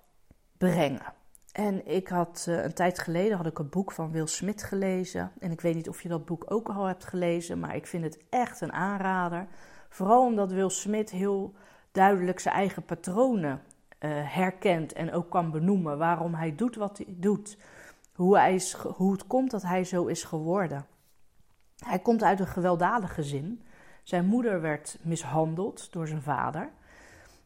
brengen. 0.57 1.13
En 1.51 1.87
ik 1.87 2.07
had 2.07 2.45
uh, 2.49 2.63
een 2.63 2.73
tijd 2.73 2.99
geleden 2.99 3.37
had 3.37 3.45
ik 3.45 3.59
een 3.59 3.69
boek 3.69 3.91
van 3.91 4.11
Will 4.11 4.27
Smith 4.27 4.63
gelezen. 4.63 5.31
En 5.39 5.51
ik 5.51 5.61
weet 5.61 5.75
niet 5.75 5.89
of 5.89 6.01
je 6.01 6.09
dat 6.09 6.25
boek 6.25 6.43
ook 6.47 6.69
al 6.69 6.85
hebt 6.85 7.05
gelezen, 7.05 7.59
maar 7.59 7.75
ik 7.75 7.87
vind 7.87 8.03
het 8.03 8.19
echt 8.29 8.61
een 8.61 8.73
aanrader. 8.73 9.47
Vooral 9.89 10.25
omdat 10.25 10.51
Will 10.51 10.69
Smith 10.69 11.09
heel 11.09 11.53
duidelijk 11.97 12.39
zijn 12.39 12.55
eigen 12.55 12.83
patronen 12.83 13.61
uh, 13.99 14.11
herkent 14.23 14.93
en 14.93 15.13
ook 15.13 15.29
kan 15.29 15.51
benoemen 15.51 15.97
waarom 15.97 16.33
hij 16.33 16.55
doet 16.55 16.75
wat 16.75 16.97
hij 16.97 17.07
doet. 17.09 17.57
Hoe, 18.13 18.37
hij 18.37 18.53
is, 18.53 18.73
hoe 18.73 19.11
het 19.11 19.27
komt 19.27 19.51
dat 19.51 19.61
hij 19.61 19.83
zo 19.83 20.05
is 20.05 20.23
geworden. 20.23 20.85
Hij 21.77 21.99
komt 21.99 22.23
uit 22.23 22.39
een 22.39 22.47
gewelddadig 22.47 23.13
gezin. 23.13 23.61
Zijn 24.03 24.25
moeder 24.25 24.61
werd 24.61 24.99
mishandeld 25.01 25.91
door 25.91 26.07
zijn 26.07 26.21
vader. 26.21 26.69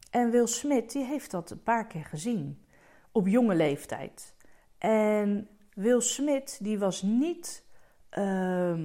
En 0.09 0.31
Will 0.31 0.47
Smith 0.47 0.91
die 0.91 1.05
heeft 1.05 1.31
dat 1.31 1.51
een 1.51 1.63
paar 1.63 1.87
keer 1.87 2.05
gezien. 2.05 2.65
Op 3.11 3.27
jonge 3.27 3.55
leeftijd. 3.55 4.35
En 4.77 5.47
Will 5.73 6.01
Smith 6.01 6.57
die 6.61 6.79
was 6.79 7.01
niet 7.01 7.63
uh, 8.17 8.79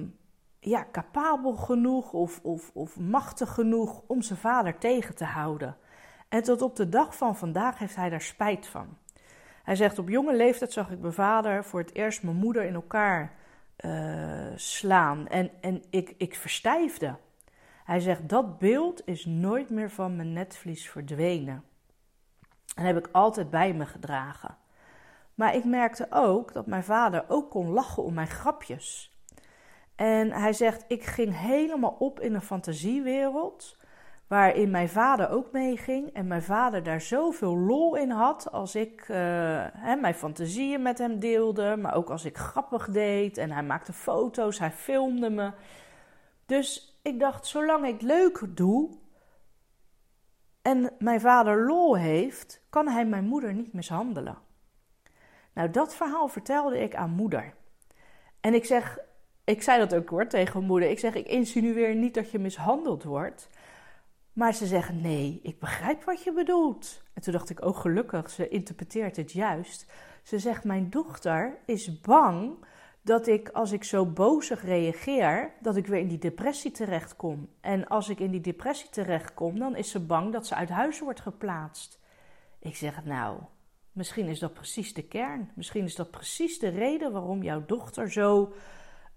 ja, 0.67 0.87
capabel 0.91 1.55
genoeg 1.55 2.13
of, 2.13 2.39
of, 2.43 2.71
of 2.73 2.99
machtig 2.99 3.53
genoeg 3.53 4.01
om 4.07 4.21
zijn 4.21 4.39
vader 4.39 4.77
tegen 4.77 5.15
te 5.15 5.25
houden. 5.25 5.77
En 6.29 6.43
tot 6.43 6.61
op 6.61 6.75
de 6.75 6.89
dag 6.89 7.15
van 7.15 7.35
vandaag 7.35 7.77
heeft 7.77 7.95
hij 7.95 8.09
daar 8.09 8.21
spijt 8.21 8.67
van. 8.67 8.97
Hij 9.63 9.75
zegt: 9.75 9.99
Op 9.99 10.09
jonge 10.09 10.35
leeftijd 10.35 10.71
zag 10.71 10.91
ik 10.91 10.99
mijn 10.99 11.13
vader 11.13 11.63
voor 11.63 11.79
het 11.79 11.93
eerst 11.93 12.23
mijn 12.23 12.35
moeder 12.35 12.63
in 12.63 12.73
elkaar 12.73 13.33
uh, 13.85 14.45
slaan. 14.55 15.27
En, 15.27 15.51
en 15.61 15.83
ik, 15.89 16.13
ik 16.17 16.35
verstijfde. 16.35 17.15
Hij 17.83 17.99
zegt, 17.99 18.29
dat 18.29 18.59
beeld 18.59 19.07
is 19.07 19.25
nooit 19.25 19.69
meer 19.69 19.89
van 19.89 20.15
mijn 20.15 20.33
netvlies 20.33 20.89
verdwenen. 20.89 21.63
En 22.75 22.85
heb 22.85 22.97
ik 22.97 23.09
altijd 23.11 23.49
bij 23.49 23.73
me 23.73 23.85
gedragen. 23.85 24.57
Maar 25.35 25.55
ik 25.55 25.63
merkte 25.63 26.07
ook 26.09 26.53
dat 26.53 26.65
mijn 26.65 26.83
vader 26.83 27.25
ook 27.27 27.49
kon 27.49 27.69
lachen 27.69 28.03
om 28.03 28.13
mijn 28.13 28.27
grapjes. 28.27 29.16
En 29.97 30.31
hij 30.31 30.53
zegt: 30.53 30.85
Ik 30.87 31.03
ging 31.03 31.39
helemaal 31.39 31.95
op 31.99 32.19
in 32.19 32.33
een 32.33 32.41
fantasiewereld. 32.41 33.77
Waarin 34.27 34.71
mijn 34.71 34.89
vader 34.89 35.29
ook 35.29 35.51
meeging. 35.51 36.13
En 36.13 36.27
mijn 36.27 36.43
vader 36.43 36.83
daar 36.83 37.01
zoveel 37.01 37.57
lol 37.57 37.95
in 37.95 38.09
had. 38.09 38.51
Als 38.51 38.75
ik 38.75 39.01
uh, 39.01 39.17
hè, 39.73 39.95
mijn 39.95 40.13
fantasieën 40.13 40.81
met 40.81 40.97
hem 40.97 41.19
deelde. 41.19 41.75
Maar 41.77 41.95
ook 41.95 42.09
als 42.09 42.25
ik 42.25 42.37
grappig 42.37 42.89
deed. 42.89 43.37
En 43.37 43.51
hij 43.51 43.63
maakte 43.63 43.93
foto's, 43.93 44.59
hij 44.59 44.71
filmde 44.71 45.29
me. 45.29 45.51
Dus 46.45 46.99
ik 47.01 47.19
dacht: 47.19 47.45
zolang 47.45 47.85
ik 47.85 48.01
leuk 48.01 48.45
doe. 48.49 48.89
En 50.61 50.93
mijn 50.99 51.21
vader 51.21 51.65
lol 51.65 51.97
heeft, 51.97 52.65
kan 52.69 52.87
hij 52.87 53.05
mijn 53.05 53.25
moeder 53.25 53.53
niet 53.53 53.73
mishandelen. 53.73 54.37
Nou, 55.53 55.69
dat 55.69 55.95
verhaal 55.95 56.27
vertelde 56.27 56.79
ik 56.79 56.95
aan 56.95 57.09
moeder. 57.09 57.53
En 58.41 58.53
ik 58.53 58.65
zeg, 58.65 58.99
ik 59.47 59.61
zei 59.61 59.79
dat 59.79 59.95
ook 59.95 60.09
hoor 60.09 60.27
tegen 60.27 60.63
moeder. 60.63 60.89
Ik 60.89 60.99
zeg, 60.99 61.15
ik 61.15 61.27
insinueer 61.27 61.95
niet 61.95 62.13
dat 62.13 62.31
je 62.31 62.39
mishandeld 62.39 63.03
wordt. 63.03 63.49
Maar 64.33 64.53
ze 64.53 64.65
zeggen, 64.65 65.01
nee, 65.01 65.39
ik 65.43 65.59
begrijp 65.59 66.03
wat 66.03 66.23
je 66.23 66.33
bedoelt. 66.33 67.03
En 67.13 67.21
toen 67.21 67.33
dacht 67.33 67.49
ik, 67.49 67.65
oh 67.65 67.77
gelukkig, 67.77 68.29
ze 68.29 68.49
interpreteert 68.49 69.15
het 69.15 69.31
juist. 69.31 69.91
Ze 70.23 70.39
zegt, 70.39 70.63
mijn 70.63 70.89
dochter 70.89 71.57
is 71.65 72.01
bang 72.01 72.65
dat 73.01 73.27
ik, 73.27 73.49
als 73.49 73.71
ik 73.71 73.83
zo 73.83 74.05
bozig 74.05 74.63
reageer, 74.63 75.53
dat 75.61 75.75
ik 75.75 75.87
weer 75.87 75.99
in 75.99 76.07
die 76.07 76.17
depressie 76.17 76.71
terechtkom. 76.71 77.49
En 77.61 77.87
als 77.87 78.09
ik 78.09 78.19
in 78.19 78.31
die 78.31 78.41
depressie 78.41 78.89
terechtkom, 78.89 79.59
dan 79.59 79.75
is 79.75 79.91
ze 79.91 80.05
bang 80.05 80.31
dat 80.31 80.47
ze 80.47 80.55
uit 80.55 80.69
huis 80.69 80.99
wordt 80.99 81.21
geplaatst. 81.21 81.99
Ik 82.59 82.75
zeg, 82.75 83.05
nou, 83.05 83.39
Misschien 83.97 84.27
is 84.27 84.39
dat 84.39 84.53
precies 84.53 84.93
de 84.93 85.03
kern. 85.03 85.51
Misschien 85.55 85.83
is 85.83 85.95
dat 85.95 86.11
precies 86.11 86.59
de 86.59 86.67
reden 86.67 87.11
waarom 87.11 87.43
jouw 87.43 87.65
dochter 87.65 88.11
zo 88.11 88.53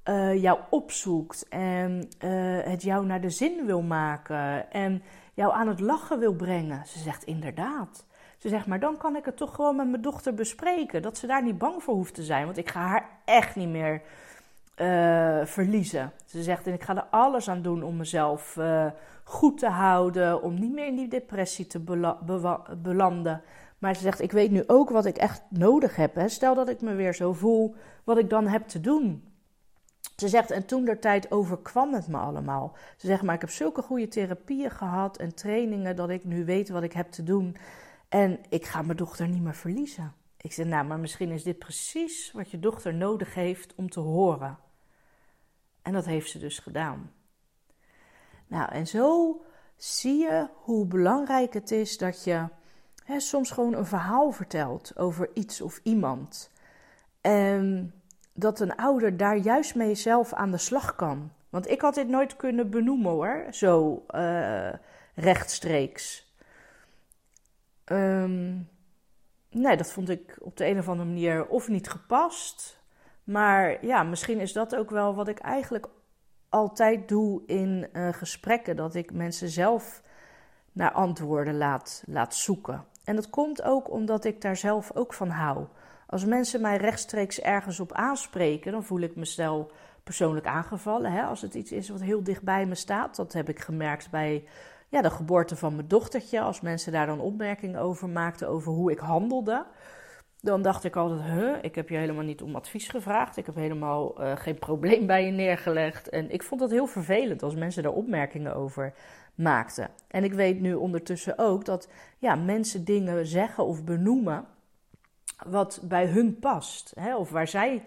uh, 0.05 0.43
jou 0.43 0.59
opzoekt 0.71 1.49
en 1.49 2.09
uh, 2.25 2.59
het 2.65 2.83
jou 2.83 3.07
naar 3.07 3.21
de 3.21 3.31
zin 3.31 3.67
wil 3.67 3.83
maken 3.83 4.73
en 4.73 5.03
jou 5.35 5.53
aan 5.53 5.69
het 5.69 5.81
lachen 5.81 6.19
wil 6.19 6.35
brengen. 6.35 6.87
Ze 6.87 6.99
zegt 6.99 7.25
inderdaad. 7.25 8.07
Ze 8.39 8.49
zegt, 8.49 8.67
maar 8.67 8.81
dan 8.81 8.97
kan 8.97 9.17
ik 9.17 9.25
het 9.25 9.37
toch 9.37 9.55
gewoon 9.55 9.77
met 9.77 9.89
mijn 9.89 10.03
dochter 10.03 10.35
bespreken. 10.35 11.03
Dat 11.03 11.19
ze 11.19 11.27
daar 11.27 11.43
niet 11.43 11.59
bang 11.59 11.83
voor 11.83 11.95
hoeft 11.95 12.15
te 12.15 12.23
zijn. 12.23 12.45
Want 12.45 12.57
ik 12.57 12.71
ga 12.71 12.81
haar 12.81 13.09
echt 13.25 13.57
niet 13.57 13.69
meer 13.69 14.03
uh, 14.77 15.45
verliezen. 15.45 16.13
Ze 16.25 16.43
zegt, 16.43 16.67
en 16.67 16.73
ik 16.73 16.83
ga 16.83 16.97
er 16.97 17.07
alles 17.11 17.49
aan 17.49 17.63
doen 17.63 17.83
om 17.83 17.97
mezelf 17.97 18.59
goed 19.25 19.59
te 19.59 19.69
houden. 19.69 20.43
Om 20.43 20.55
niet 20.55 20.73
meer 20.73 20.87
in 20.87 20.97
die 20.97 21.09
depressie 21.09 21.67
te 21.67 21.81
belanden. 22.83 23.43
Maar 23.81 23.95
ze 23.95 24.01
zegt: 24.03 24.21
Ik 24.21 24.33
weet 24.33 24.51
nu 24.51 24.65
ook 24.67 24.91
wat 24.91 25.07
ik 25.07 25.17
echt 25.17 25.43
nodig 25.49 25.97
heb. 25.97 26.15
Hè. 26.15 26.29
Stel 26.29 26.55
dat 26.55 26.69
ik 26.69 26.81
me 26.81 26.95
weer 26.95 27.15
zo 27.15 27.33
voel, 27.33 27.75
wat 28.05 28.19
ik 28.19 28.31
dan 28.31 28.47
heb 28.47 28.69
te 28.69 28.81
doen. 28.81 29.30
Ze 30.17 30.29
zegt: 30.29 30.51
En 30.51 30.67
toen 30.67 30.85
der 30.85 31.01
tijd 31.01 31.31
overkwam 31.31 31.95
het 31.95 32.09
me 32.09 32.19
allemaal. 32.19 32.77
Ze 32.97 33.07
zegt: 33.07 33.23
Maar 33.23 33.35
ik 33.35 33.41
heb 33.41 33.51
zulke 33.51 33.83
goede 33.83 34.09
therapieën 34.09 34.71
gehad 34.71 35.17
en 35.17 35.35
trainingen 35.35 35.97
dat 35.97 36.11
ik 36.11 36.25
nu 36.25 36.45
weet 36.45 36.69
wat 36.69 36.83
ik 36.83 36.93
heb 36.93 37.11
te 37.11 37.23
doen. 37.23 37.57
En 38.09 38.41
ik 38.49 38.65
ga 38.65 38.83
mijn 38.83 38.97
dochter 38.97 39.29
niet 39.29 39.43
meer 39.43 39.55
verliezen. 39.55 40.15
Ik 40.37 40.53
zeg: 40.53 40.67
Nou, 40.67 40.87
maar 40.87 40.99
misschien 40.99 41.31
is 41.31 41.43
dit 41.43 41.59
precies 41.59 42.33
wat 42.33 42.51
je 42.51 42.59
dochter 42.59 42.95
nodig 42.95 43.35
heeft 43.35 43.75
om 43.75 43.91
te 43.91 44.01
horen. 44.01 44.59
En 45.83 45.93
dat 45.93 46.05
heeft 46.05 46.31
ze 46.31 46.39
dus 46.39 46.59
gedaan. 46.59 47.13
Nou, 48.47 48.73
en 48.73 48.87
zo 48.87 49.41
zie 49.77 50.19
je 50.19 50.49
hoe 50.55 50.87
belangrijk 50.87 51.55
het 51.55 51.71
is 51.71 51.99
dat 51.99 52.25
je 52.25 52.49
soms 53.17 53.51
gewoon 53.51 53.75
een 53.75 53.87
verhaal 53.87 54.31
vertelt 54.31 54.97
over 54.97 55.31
iets 55.35 55.61
of 55.61 55.81
iemand. 55.83 56.51
En 57.21 57.95
dat 58.33 58.61
een 58.61 58.77
ouder 58.77 59.17
daar 59.17 59.37
juist 59.37 59.75
mee 59.75 59.95
zelf 59.95 60.33
aan 60.33 60.51
de 60.51 60.59
slag 60.59 60.97
kan. 60.97 61.33
Want 61.49 61.71
ik 61.71 61.81
had 61.81 61.95
dit 61.95 62.09
nooit 62.09 62.37
kunnen 62.37 62.71
benoemen 62.71 63.11
hoor, 63.11 63.47
zo 63.51 64.05
uh, 64.11 64.73
rechtstreeks. 65.15 66.35
Um, 67.85 68.69
nee, 69.51 69.77
dat 69.77 69.93
vond 69.93 70.09
ik 70.09 70.37
op 70.41 70.57
de 70.57 70.67
een 70.67 70.79
of 70.79 70.89
andere 70.89 71.09
manier 71.09 71.47
of 71.47 71.69
niet 71.69 71.89
gepast. 71.89 72.83
Maar 73.25 73.87
ja, 73.87 74.03
misschien 74.03 74.41
is 74.41 74.53
dat 74.53 74.77
ook 74.77 74.91
wel 74.91 75.15
wat 75.15 75.29
ik 75.29 75.39
eigenlijk 75.39 75.87
altijd 76.49 77.09
doe 77.09 77.43
in 77.47 77.89
uh, 77.93 78.09
gesprekken. 78.13 78.77
Dat 78.77 78.95
ik 78.95 79.13
mensen 79.13 79.49
zelf 79.49 80.03
naar 80.73 80.93
antwoorden 80.93 81.57
laat, 81.57 82.03
laat 82.07 82.35
zoeken. 82.35 82.85
En 83.05 83.17
dat 83.17 83.31
komt 83.31 83.63
ook 83.63 83.91
omdat 83.91 84.25
ik 84.25 84.41
daar 84.41 84.57
zelf 84.57 84.93
ook 84.95 85.15
van 85.15 85.29
hou. 85.29 85.67
Als 86.11 86.25
mensen 86.25 86.61
mij 86.61 86.77
rechtstreeks 86.77 87.41
ergens 87.41 87.81
op 87.81 87.93
aanspreken, 87.93 88.73
dan 88.73 88.85
voel 88.85 89.01
ik 89.01 89.17
me 89.17 89.25
snel 89.25 89.71
persoonlijk 90.05 90.47
aangevallen. 90.47 91.13
Hè? 91.13 91.23
Als 91.23 91.43
het 91.43 91.55
iets 91.55 91.73
is 91.73 91.89
wat 91.89 92.01
heel 92.01 92.23
dicht 92.23 92.43
bij 92.43 92.67
me 92.67 92.75
staat. 92.75 93.17
Dat 93.17 93.33
heb 93.33 93.49
ik 93.49 93.59
gemerkt 93.59 94.11
bij 94.11 94.45
ja, 94.89 95.03
de 95.03 95.11
geboorte 95.11 95.57
van 95.57 95.75
mijn 95.75 95.89
dochtertje. 95.89 96.41
Als 96.41 96.61
mensen 96.61 96.93
daar 96.93 97.07
dan 97.07 97.21
opmerkingen 97.21 97.81
over 97.81 98.09
maakten, 98.09 98.49
over 98.49 98.73
hoe 98.73 98.91
ik 98.91 98.99
handelde. 98.99 99.67
Dan 100.41 100.63
dacht 100.63 100.85
ik 100.85 100.97
altijd, 100.97 101.21
huh, 101.21 101.57
ik 101.63 101.75
heb 101.75 101.89
je 101.89 101.97
helemaal 101.97 102.25
niet 102.25 102.43
om 102.43 102.55
advies 102.55 102.89
gevraagd. 102.89 103.37
Ik 103.37 103.47
heb 103.47 103.55
helemaal 103.55 104.23
uh, 104.23 104.37
geen 104.37 104.59
probleem 104.59 105.07
bij 105.07 105.25
je 105.27 105.33
neergelegd. 105.33 106.09
En 106.09 106.31
ik 106.31 106.43
vond 106.43 106.61
dat 106.61 106.71
heel 106.71 106.87
vervelend 106.87 107.43
als 107.43 107.55
mensen 107.55 107.83
daar 107.83 107.93
opmerkingen 107.93 108.55
over 108.55 108.93
maakte. 109.35 109.89
En 110.09 110.25
ik 110.25 110.33
weet 110.33 110.61
nu 110.61 110.75
ondertussen 110.75 111.39
ook 111.39 111.65
dat 111.65 111.89
ja, 112.19 112.35
mensen 112.35 112.85
dingen 112.85 113.27
zeggen 113.27 113.65
of 113.65 113.85
benoemen 113.85 114.45
wat 115.47 115.81
bij 115.83 116.07
hun 116.07 116.39
past. 116.39 116.93
Hè, 117.01 117.17
of 117.17 117.31
waar 117.31 117.49
zij 117.49 117.85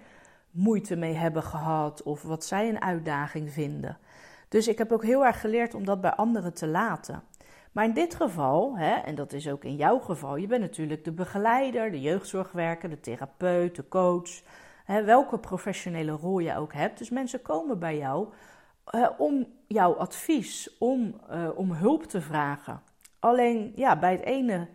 moeite 0.51 0.95
mee 0.95 1.13
hebben 1.13 1.43
gehad 1.43 2.03
of 2.03 2.21
wat 2.21 2.45
zij 2.45 2.69
een 2.69 2.81
uitdaging 2.81 3.51
vinden. 3.51 3.97
Dus 4.49 4.67
ik 4.67 4.77
heb 4.77 4.91
ook 4.91 5.03
heel 5.03 5.25
erg 5.25 5.41
geleerd 5.41 5.73
om 5.73 5.85
dat 5.85 6.01
bij 6.01 6.13
anderen 6.13 6.53
te 6.53 6.67
laten. 6.67 7.23
Maar 7.71 7.85
in 7.85 7.93
dit 7.93 8.15
geval, 8.15 8.77
hè, 8.77 8.93
en 8.93 9.15
dat 9.15 9.33
is 9.33 9.49
ook 9.49 9.63
in 9.63 9.75
jouw 9.75 9.99
geval, 9.99 10.35
je 10.35 10.47
bent 10.47 10.61
natuurlijk 10.61 11.03
de 11.03 11.11
begeleider, 11.11 11.91
de 11.91 12.01
jeugdzorgwerker, 12.01 12.89
de 12.89 12.99
therapeut, 12.99 13.75
de 13.75 13.87
coach, 13.87 14.41
hè, 14.85 15.03
welke 15.03 15.39
professionele 15.39 16.11
rol 16.11 16.39
je 16.39 16.57
ook 16.57 16.73
hebt. 16.73 16.97
Dus 16.97 17.09
mensen 17.09 17.41
komen 17.41 17.79
bij 17.79 17.97
jou 17.97 18.27
uh, 18.91 19.07
om 19.17 19.47
jouw 19.67 19.93
advies, 19.93 20.77
om, 20.79 21.15
uh, 21.31 21.49
om 21.55 21.71
hulp 21.71 22.03
te 22.03 22.21
vragen. 22.21 22.81
Alleen 23.19 23.73
ja, 23.75 23.99
bij, 23.99 24.11
het 24.11 24.23
ene, 24.23 24.67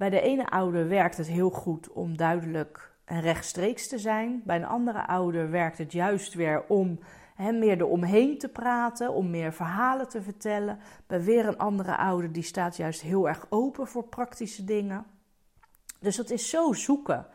bij 0.00 0.10
de 0.10 0.20
ene 0.20 0.46
ouder 0.46 0.88
werkt 0.88 1.16
het 1.16 1.26
heel 1.26 1.50
goed 1.50 1.92
om 1.92 2.16
duidelijk 2.16 2.92
en 3.04 3.20
rechtstreeks 3.20 3.88
te 3.88 3.98
zijn. 3.98 4.42
Bij 4.44 4.56
een 4.56 4.66
andere 4.66 5.06
ouder 5.06 5.50
werkt 5.50 5.78
het 5.78 5.92
juist 5.92 6.34
weer 6.34 6.64
om 6.68 6.98
he, 7.34 7.52
meer 7.52 7.80
eromheen 7.80 8.38
te 8.38 8.48
praten, 8.48 9.12
om 9.12 9.30
meer 9.30 9.52
verhalen 9.52 10.08
te 10.08 10.22
vertellen. 10.22 10.78
Bij 11.06 11.22
weer 11.22 11.46
een 11.46 11.58
andere 11.58 11.96
ouder 11.96 12.32
die 12.32 12.42
staat 12.42 12.76
juist 12.76 13.00
heel 13.00 13.28
erg 13.28 13.46
open 13.48 13.86
voor 13.86 14.04
praktische 14.04 14.64
dingen. 14.64 15.06
Dus 15.98 16.16
dat 16.16 16.30
is 16.30 16.50
zo 16.50 16.72
zoeken. 16.72 17.26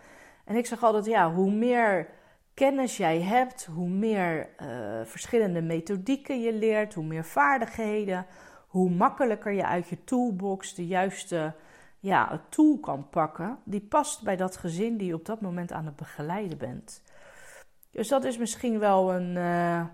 En 0.45 0.55
ik 0.55 0.65
zeg 0.65 0.83
altijd, 0.83 1.05
ja, 1.05 1.33
hoe 1.33 1.51
meer 1.51 2.09
kennis 2.53 2.97
jij 2.97 3.21
hebt, 3.21 3.65
hoe 3.65 3.89
meer 3.89 4.49
uh, 4.61 4.67
verschillende 5.03 5.61
methodieken 5.61 6.41
je 6.41 6.53
leert, 6.53 6.93
hoe 6.93 7.05
meer 7.05 7.25
vaardigheden, 7.25 8.25
hoe 8.67 8.89
makkelijker 8.89 9.51
je 9.51 9.65
uit 9.65 9.89
je 9.89 10.03
toolbox 10.03 10.75
de 10.75 10.87
juiste 10.87 11.53
ja, 12.05 12.41
tool 12.49 12.79
kan 12.79 13.09
pakken 13.09 13.57
die 13.63 13.81
past 13.81 14.23
bij 14.23 14.35
dat 14.35 14.57
gezin 14.57 14.97
die 14.97 15.07
je 15.07 15.13
op 15.13 15.25
dat 15.25 15.41
moment 15.41 15.71
aan 15.71 15.85
het 15.85 15.95
begeleiden 15.95 16.57
bent. 16.57 17.01
Dus 17.91 18.07
dat 18.07 18.23
is 18.23 18.37
misschien 18.37 18.79
wel 18.79 19.13
een, 19.13 19.35
uh, 19.35 19.85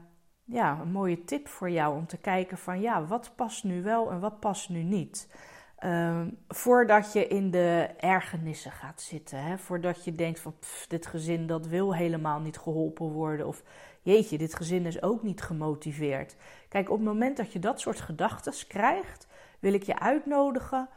ja, 0.44 0.80
een 0.82 0.92
mooie 0.92 1.24
tip 1.24 1.48
voor 1.48 1.70
jou 1.70 1.96
om 1.96 2.08
te 2.08 2.18
kijken 2.18 2.58
van 2.58 2.82
ja, 2.82 3.06
wat 3.06 3.32
past 3.36 3.64
nu 3.64 3.84
wel 3.84 4.12
en 4.12 4.20
wat 4.20 4.40
past 4.40 4.70
nu 4.70 4.84
niet. 4.84 5.36
Ehm, 5.78 6.30
voordat 6.48 7.14
je 7.14 7.28
in 7.28 7.52
de 7.52 7.90
ergernissen 7.98 8.72
gaat 8.72 9.02
zitten. 9.02 9.44
Hè? 9.44 9.58
Voordat 9.58 10.04
je 10.04 10.16
denkt 10.16 10.40
van 10.40 10.54
dit 10.88 11.06
gezin 11.08 11.48
dat 11.48 11.68
wil 11.68 11.96
helemaal 11.96 12.40
niet 12.40 12.58
geholpen 12.58 13.06
worden. 13.06 13.48
Of 13.48 13.64
jeetje, 14.02 14.38
dit 14.38 14.56
gezin 14.56 14.86
is 14.86 15.02
ook 15.02 15.24
niet 15.24 15.42
gemotiveerd. 15.42 16.36
Kijk, 16.70 16.90
op 16.90 16.98
het 16.98 17.06
moment 17.08 17.38
dat 17.38 17.54
je 17.54 17.60
dat 17.60 17.80
soort 17.80 18.02
gedachten 18.02 18.68
krijgt, 18.68 19.28
wil 19.60 19.74
ik 19.74 19.84
je 19.84 20.00
uitnodigen 20.00 20.90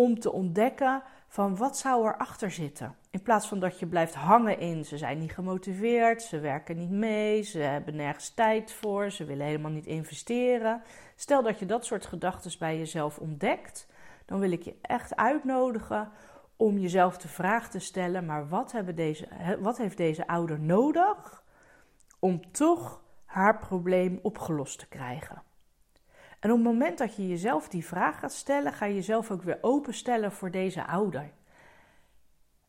om 0.00 0.20
te 0.20 0.32
ontdekken 0.32 1.02
van 1.28 1.56
wat 1.56 1.78
zou 1.78 2.06
erachter 2.08 2.50
zitten. 2.50 2.96
In 3.10 3.22
plaats 3.22 3.48
van 3.48 3.60
dat 3.60 3.78
je 3.78 3.86
blijft 3.86 4.14
hangen 4.14 4.58
in 4.58 4.84
ze 4.84 4.98
zijn 4.98 5.18
niet 5.18 5.32
gemotiveerd, 5.32 6.22
ze 6.22 6.38
werken 6.38 6.76
niet 6.76 6.90
mee, 6.90 7.42
ze 7.42 7.58
hebben 7.58 7.96
nergens 7.96 8.34
tijd 8.34 8.72
voor, 8.72 9.10
ze 9.10 9.24
willen 9.24 9.46
helemaal 9.46 9.70
niet 9.70 9.86
investeren. 9.86 10.82
Stel 11.16 11.42
dat 11.42 11.58
je 11.58 11.66
dat 11.66 11.84
soort 11.84 12.06
gedachten 12.06 12.58
bij 12.58 12.78
jezelf 12.78 13.18
ontdekt 13.18 13.88
dan 14.30 14.40
wil 14.40 14.50
ik 14.50 14.62
je 14.62 14.74
echt 14.80 15.16
uitnodigen 15.16 16.10
om 16.56 16.78
jezelf 16.78 17.18
de 17.18 17.28
vraag 17.28 17.70
te 17.70 17.78
stellen: 17.78 18.26
maar 18.26 18.48
wat, 18.48 18.72
hebben 18.72 18.94
deze, 18.96 19.28
wat 19.60 19.78
heeft 19.78 19.96
deze 19.96 20.26
ouder 20.26 20.60
nodig 20.60 21.44
om 22.18 22.52
toch 22.52 23.02
haar 23.24 23.58
probleem 23.58 24.18
opgelost 24.22 24.78
te 24.78 24.88
krijgen. 24.88 25.42
En 26.40 26.50
op 26.50 26.56
het 26.56 26.66
moment 26.66 26.98
dat 26.98 27.16
je 27.16 27.28
jezelf 27.28 27.68
die 27.68 27.84
vraag 27.84 28.18
gaat 28.18 28.32
stellen, 28.32 28.72
ga 28.72 28.86
je 28.86 28.94
jezelf 28.94 29.30
ook 29.30 29.42
weer 29.42 29.58
openstellen 29.60 30.32
voor 30.32 30.50
deze 30.50 30.86
ouder. 30.86 31.30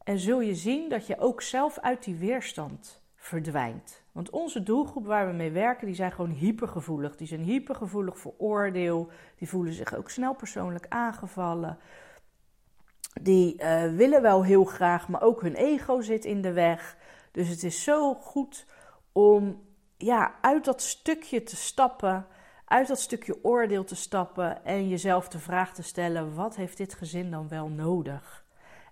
En 0.03 0.19
zul 0.19 0.41
je 0.41 0.55
zien 0.55 0.89
dat 0.89 1.07
je 1.07 1.19
ook 1.19 1.41
zelf 1.41 1.79
uit 1.79 2.03
die 2.03 2.15
weerstand 2.15 3.01
verdwijnt. 3.15 4.03
Want 4.11 4.29
onze 4.29 4.63
doelgroep 4.63 5.05
waar 5.05 5.27
we 5.27 5.33
mee 5.33 5.51
werken, 5.51 5.85
die 5.85 5.95
zijn 5.95 6.11
gewoon 6.11 6.31
hypergevoelig. 6.31 7.15
Die 7.15 7.27
zijn 7.27 7.41
hypergevoelig 7.41 8.17
voor 8.17 8.33
oordeel. 8.37 9.09
Die 9.35 9.49
voelen 9.49 9.73
zich 9.73 9.95
ook 9.95 10.09
snel 10.09 10.33
persoonlijk 10.33 10.85
aangevallen. 10.89 11.77
Die 13.21 13.61
uh, 13.61 13.95
willen 13.95 14.21
wel 14.21 14.43
heel 14.43 14.65
graag, 14.65 15.07
maar 15.07 15.21
ook 15.21 15.41
hun 15.41 15.55
ego 15.55 16.01
zit 16.01 16.25
in 16.25 16.41
de 16.41 16.51
weg. 16.51 16.97
Dus 17.31 17.47
het 17.47 17.63
is 17.63 17.83
zo 17.83 18.13
goed 18.13 18.65
om 19.11 19.61
ja, 19.97 20.33
uit 20.41 20.65
dat 20.65 20.81
stukje 20.81 21.43
te 21.43 21.55
stappen, 21.55 22.27
uit 22.71 22.87
dat 22.87 22.99
stukje 22.99 23.43
oordeel 23.43 23.83
te 23.83 23.95
stappen 23.95 24.65
en 24.65 24.89
jezelf 24.89 25.27
de 25.27 25.39
vraag 25.39 25.73
te 25.73 25.83
stellen: 25.83 26.35
wat 26.35 26.55
heeft 26.55 26.77
dit 26.77 26.93
gezin 26.93 27.31
dan 27.31 27.47
wel 27.47 27.67
nodig? 27.67 28.45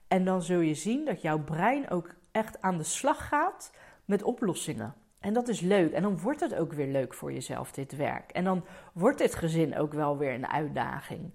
En 0.08 0.26
dan 0.26 0.42
zul 0.42 0.60
je 0.60 0.74
zien 0.74 1.06
dat 1.06 1.22
jouw 1.22 1.40
brein 1.40 1.90
ook 1.90 2.16
echt 2.32 2.62
aan 2.62 2.78
de 2.78 2.84
slag 2.84 3.28
gaat 3.28 3.72
met 4.06 4.24
oplossingen. 4.24 4.94
En 5.20 5.34
dat 5.34 5.48
is 5.48 5.60
leuk. 5.60 5.92
En 5.92 6.02
dan 6.02 6.20
wordt 6.20 6.40
het 6.40 6.56
ook 6.56 6.74
weer 6.74 6.88
leuk 6.88 7.14
voor 7.14 7.34
jezelf, 7.34 7.72
dit 7.72 7.96
werk. 7.96 8.32
En 8.32 8.44
dan 8.44 8.66
wordt 8.94 9.18
dit 9.18 9.36
gezin 9.36 9.78
ook 9.78 9.94
wel 9.94 10.18
weer 10.18 10.34
een 10.34 10.48
uitdaging. 10.48 11.34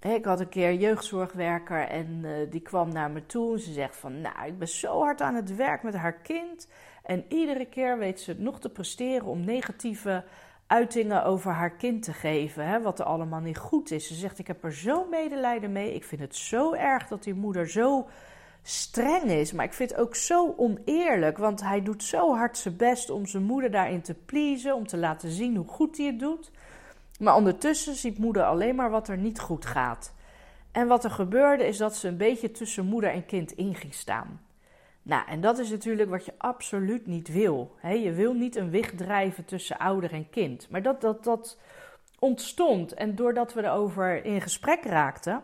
Ik 0.00 0.24
had 0.24 0.40
een 0.40 0.48
keer 0.48 0.74
jeugdzorgwerker 0.74 1.88
en 1.88 2.20
uh, 2.24 2.50
die 2.50 2.60
kwam 2.60 2.92
naar 2.92 3.10
me 3.10 3.26
toe. 3.26 3.52
En 3.52 3.60
ze 3.60 3.72
zegt 3.72 3.96
van, 3.96 4.20
nou, 4.20 4.46
ik 4.46 4.58
ben 4.58 4.68
zo 4.68 5.00
hard 5.00 5.20
aan 5.20 5.34
het 5.34 5.56
werk 5.56 5.82
met 5.82 5.94
haar 5.94 6.20
kind. 6.20 6.68
En 7.02 7.24
iedere 7.28 7.66
keer 7.66 7.98
weet 7.98 8.20
ze 8.20 8.30
het 8.30 8.40
nog 8.40 8.60
te 8.60 8.70
presteren 8.70 9.26
om 9.26 9.44
negatieve 9.44 10.24
uitingen 10.66 11.24
over 11.24 11.52
haar 11.52 11.76
kind 11.76 12.02
te 12.02 12.12
geven. 12.12 12.66
Hè, 12.66 12.82
wat 12.82 12.98
er 12.98 13.04
allemaal 13.04 13.40
niet 13.40 13.58
goed 13.58 13.90
is. 13.90 14.06
Ze 14.06 14.14
zegt, 14.14 14.38
ik 14.38 14.46
heb 14.46 14.64
er 14.64 14.74
zo 14.74 15.06
medelijden 15.10 15.72
mee. 15.72 15.94
Ik 15.94 16.04
vind 16.04 16.20
het 16.20 16.36
zo 16.36 16.72
erg 16.72 17.06
dat 17.06 17.22
die 17.22 17.34
moeder 17.34 17.68
zo 17.68 18.08
streng 18.62 19.24
is. 19.24 19.52
Maar 19.52 19.64
ik 19.64 19.72
vind 19.72 19.90
het 19.90 20.00
ook 20.00 20.14
zo 20.14 20.54
oneerlijk. 20.56 21.38
Want 21.38 21.60
hij 21.62 21.82
doet 21.82 22.02
zo 22.02 22.34
hard 22.34 22.58
zijn 22.58 22.76
best 22.76 23.10
om 23.10 23.26
zijn 23.26 23.42
moeder 23.42 23.70
daarin 23.70 24.02
te 24.02 24.14
pleasen. 24.14 24.74
Om 24.74 24.86
te 24.86 24.96
laten 24.96 25.30
zien 25.30 25.56
hoe 25.56 25.68
goed 25.68 25.96
hij 25.96 26.06
het 26.06 26.18
doet. 26.18 26.50
Maar 27.18 27.34
ondertussen 27.34 27.94
ziet 27.94 28.18
moeder 28.18 28.44
alleen 28.44 28.74
maar 28.74 28.90
wat 28.90 29.08
er 29.08 29.18
niet 29.18 29.40
goed 29.40 29.66
gaat. 29.66 30.12
En 30.72 30.86
wat 30.86 31.04
er 31.04 31.10
gebeurde 31.10 31.66
is 31.66 31.76
dat 31.76 31.96
ze 31.96 32.08
een 32.08 32.16
beetje 32.16 32.50
tussen 32.50 32.86
moeder 32.86 33.10
en 33.10 33.26
kind 33.26 33.52
in 33.52 33.74
ging 33.74 33.94
staan. 33.94 34.40
Nou, 35.04 35.28
en 35.28 35.40
dat 35.40 35.58
is 35.58 35.70
natuurlijk 35.70 36.10
wat 36.10 36.24
je 36.24 36.34
absoluut 36.38 37.06
niet 37.06 37.28
wil. 37.28 37.76
je 37.82 38.12
wil 38.12 38.32
niet 38.32 38.56
een 38.56 38.70
wicht 38.70 38.98
drijven 38.98 39.44
tussen 39.44 39.78
ouder 39.78 40.12
en 40.12 40.30
kind. 40.30 40.70
Maar 40.70 40.82
dat, 40.82 41.00
dat, 41.00 41.24
dat 41.24 41.58
ontstond. 42.18 42.94
En 42.94 43.14
doordat 43.14 43.52
we 43.52 43.62
erover 43.62 44.24
in 44.24 44.40
gesprek 44.40 44.84
raakten 44.84 45.42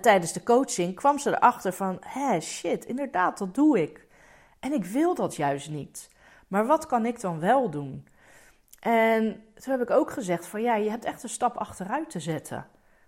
tijdens 0.00 0.32
de 0.32 0.42
coaching, 0.42 0.94
kwam 0.94 1.18
ze 1.18 1.30
erachter 1.30 1.72
van: 1.72 1.96
hé, 2.00 2.40
shit, 2.40 2.84
inderdaad, 2.84 3.38
dat 3.38 3.54
doe 3.54 3.82
ik. 3.82 4.06
En 4.60 4.72
ik 4.72 4.84
wil 4.84 5.14
dat 5.14 5.36
juist 5.36 5.70
niet. 5.70 6.10
Maar 6.48 6.66
wat 6.66 6.86
kan 6.86 7.06
ik 7.06 7.20
dan 7.20 7.40
wel 7.40 7.70
doen? 7.70 8.06
En 8.80 9.42
toen 9.54 9.72
heb 9.72 9.82
ik 9.82 9.90
ook 9.90 10.10
gezegd 10.10 10.46
van 10.46 10.62
ja, 10.62 10.74
je 10.74 10.90
hebt 10.90 11.04
echt 11.04 11.22
een 11.22 11.28
stap 11.28 11.56
achteruit 11.56 12.10
te 12.10 12.20
zetten. 12.20 12.66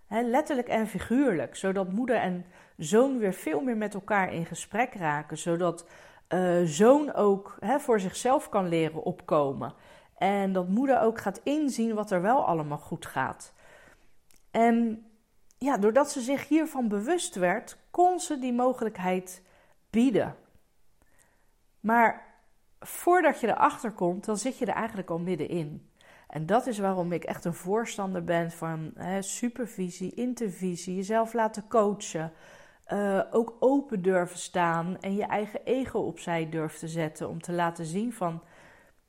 Letterlijk 0.08 0.68
en 0.68 0.86
figuurlijk. 0.86 1.56
Zodat 1.56 1.92
moeder 1.92 2.16
en 2.16 2.44
zoon 2.76 3.18
weer 3.18 3.34
veel 3.34 3.60
meer 3.60 3.76
met 3.76 3.94
elkaar 3.94 4.32
in 4.32 4.46
gesprek 4.46 4.94
raken. 4.94 5.38
Zodat 5.38 5.86
uh, 6.28 6.62
zoon 6.64 7.14
ook 7.14 7.58
voor 7.78 8.00
zichzelf 8.00 8.48
kan 8.48 8.68
leren 8.68 9.02
opkomen. 9.02 9.74
En 10.18 10.52
dat 10.52 10.68
moeder 10.68 11.00
ook 11.00 11.18
gaat 11.18 11.40
inzien 11.44 11.94
wat 11.94 12.10
er 12.10 12.22
wel 12.22 12.46
allemaal 12.46 12.78
goed 12.78 13.06
gaat. 13.06 13.52
En 14.50 15.06
ja, 15.58 15.78
doordat 15.78 16.10
ze 16.10 16.20
zich 16.20 16.48
hiervan 16.48 16.88
bewust 16.88 17.34
werd, 17.34 17.78
kon 17.90 18.20
ze 18.20 18.38
die 18.38 18.52
mogelijkheid 18.52 19.42
bieden. 19.90 20.36
Maar 21.80 22.26
voordat 22.80 23.40
je 23.40 23.46
erachter 23.46 23.92
komt, 23.92 24.24
dan 24.24 24.36
zit 24.36 24.58
je 24.58 24.66
er 24.66 24.74
eigenlijk 24.74 25.10
al 25.10 25.18
middenin. 25.18 25.90
En 26.28 26.46
dat 26.46 26.66
is 26.66 26.78
waarom 26.78 27.12
ik 27.12 27.24
echt 27.24 27.44
een 27.44 27.54
voorstander 27.54 28.24
ben 28.24 28.50
van 28.50 28.90
hè, 28.94 29.22
supervisie, 29.22 30.14
intervisie, 30.14 30.96
jezelf 30.96 31.32
laten 31.32 31.68
coachen. 31.68 32.32
Uh, 32.92 33.20
ook 33.30 33.56
open 33.60 34.02
durven 34.02 34.38
staan 34.38 35.00
en 35.00 35.14
je 35.16 35.24
eigen 35.24 35.60
ego 35.64 35.98
opzij 35.98 36.48
durven 36.48 36.78
te 36.78 36.88
zetten 36.88 37.28
om 37.28 37.40
te 37.42 37.52
laten 37.52 37.84
zien 37.84 38.12
van, 38.12 38.42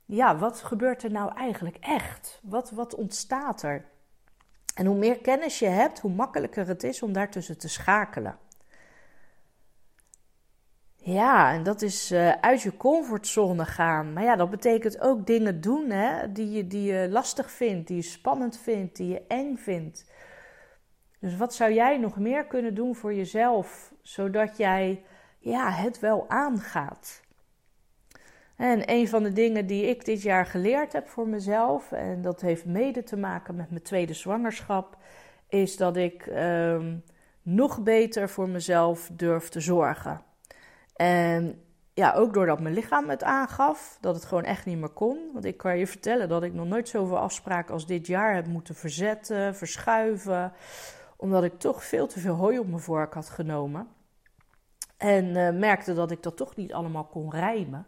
ja, 0.05 0.37
wat 0.37 0.61
gebeurt 0.61 1.03
er 1.03 1.11
nou 1.11 1.33
eigenlijk 1.35 1.77
echt? 1.79 2.39
Wat, 2.43 2.71
wat 2.71 2.95
ontstaat 2.95 3.63
er? 3.63 3.85
En 4.75 4.85
hoe 4.85 4.97
meer 4.97 5.19
kennis 5.19 5.59
je 5.59 5.67
hebt, 5.67 5.99
hoe 5.99 6.11
makkelijker 6.11 6.67
het 6.67 6.83
is 6.83 7.03
om 7.03 7.13
daartussen 7.13 7.57
te 7.57 7.69
schakelen. 7.69 8.37
Ja, 11.01 11.53
en 11.53 11.63
dat 11.63 11.81
is 11.81 12.11
uh, 12.11 12.31
uit 12.31 12.61
je 12.61 12.77
comfortzone 12.77 13.65
gaan. 13.65 14.13
Maar 14.13 14.23
ja, 14.23 14.35
dat 14.35 14.49
betekent 14.49 15.01
ook 15.01 15.27
dingen 15.27 15.61
doen 15.61 15.89
hè, 15.89 16.31
die, 16.31 16.51
je, 16.51 16.67
die 16.67 16.93
je 16.93 17.09
lastig 17.09 17.51
vindt, 17.51 17.87
die 17.87 17.95
je 17.95 18.01
spannend 18.01 18.57
vindt, 18.57 18.95
die 18.95 19.07
je 19.07 19.21
eng 19.27 19.55
vindt. 19.55 20.05
Dus 21.19 21.37
wat 21.37 21.53
zou 21.53 21.73
jij 21.73 21.97
nog 21.97 22.17
meer 22.17 22.45
kunnen 22.45 22.75
doen 22.75 22.95
voor 22.95 23.13
jezelf, 23.13 23.93
zodat 24.01 24.57
jij 24.57 25.03
ja, 25.39 25.71
het 25.71 25.99
wel 25.99 26.25
aangaat? 26.27 27.21
En 28.55 28.91
een 28.91 29.07
van 29.07 29.23
de 29.23 29.33
dingen 29.33 29.67
die 29.67 29.85
ik 29.85 30.05
dit 30.05 30.21
jaar 30.21 30.45
geleerd 30.45 30.93
heb 30.93 31.07
voor 31.07 31.27
mezelf, 31.27 31.91
en 31.91 32.21
dat 32.21 32.41
heeft 32.41 32.65
mede 32.65 33.03
te 33.03 33.17
maken 33.17 33.55
met 33.55 33.69
mijn 33.69 33.83
tweede 33.83 34.13
zwangerschap, 34.13 34.97
is 35.47 35.77
dat 35.77 35.97
ik 35.97 36.27
ehm, 36.27 36.97
nog 37.41 37.83
beter 37.83 38.29
voor 38.29 38.49
mezelf 38.49 39.09
durf 39.13 39.49
te 39.49 39.59
zorgen. 39.59 40.27
En 40.99 41.63
ja, 41.93 42.13
ook 42.13 42.33
doordat 42.33 42.59
mijn 42.59 42.73
lichaam 42.73 43.09
het 43.09 43.23
aangaf, 43.23 43.97
dat 44.01 44.15
het 44.15 44.25
gewoon 44.25 44.43
echt 44.43 44.65
niet 44.65 44.77
meer 44.77 44.89
kon. 44.89 45.29
Want 45.33 45.45
ik 45.45 45.57
kan 45.57 45.77
je 45.77 45.87
vertellen 45.87 46.29
dat 46.29 46.43
ik 46.43 46.53
nog 46.53 46.67
nooit 46.67 46.89
zoveel 46.89 47.17
afspraken 47.17 47.73
als 47.73 47.85
dit 47.85 48.07
jaar 48.07 48.35
heb 48.35 48.47
moeten 48.47 48.75
verzetten, 48.75 49.55
verschuiven. 49.55 50.53
Omdat 51.17 51.43
ik 51.43 51.59
toch 51.59 51.83
veel 51.83 52.07
te 52.07 52.19
veel 52.19 52.35
hooi 52.35 52.59
op 52.59 52.67
mijn 52.67 52.79
vork 52.79 53.13
had 53.13 53.29
genomen. 53.29 53.87
En 54.97 55.25
uh, 55.25 55.49
merkte 55.49 55.93
dat 55.93 56.11
ik 56.11 56.23
dat 56.23 56.37
toch 56.37 56.55
niet 56.55 56.73
allemaal 56.73 57.05
kon 57.05 57.31
rijmen. 57.31 57.85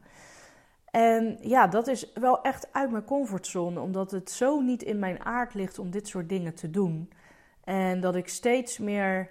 En 0.86 1.38
ja, 1.42 1.68
dat 1.68 1.88
is 1.88 2.12
wel 2.14 2.42
echt 2.42 2.68
uit 2.72 2.92
mijn 2.92 3.04
comfortzone, 3.04 3.80
omdat 3.80 4.12
het 4.12 4.32
zo 4.32 4.60
niet 4.60 4.84
in 4.84 5.00
mijn 5.00 5.26
aard 5.26 5.54
ligt 5.54 5.80
om 5.80 5.92
dit 5.92 6.08
soort 6.08 6.30
dingen 6.30 6.56
te 6.56 6.70
doen. 6.70 7.12
En 7.64 8.00
dat 8.00 8.16
ik 8.16 8.28
steeds 8.28 8.78
meer 8.78 9.30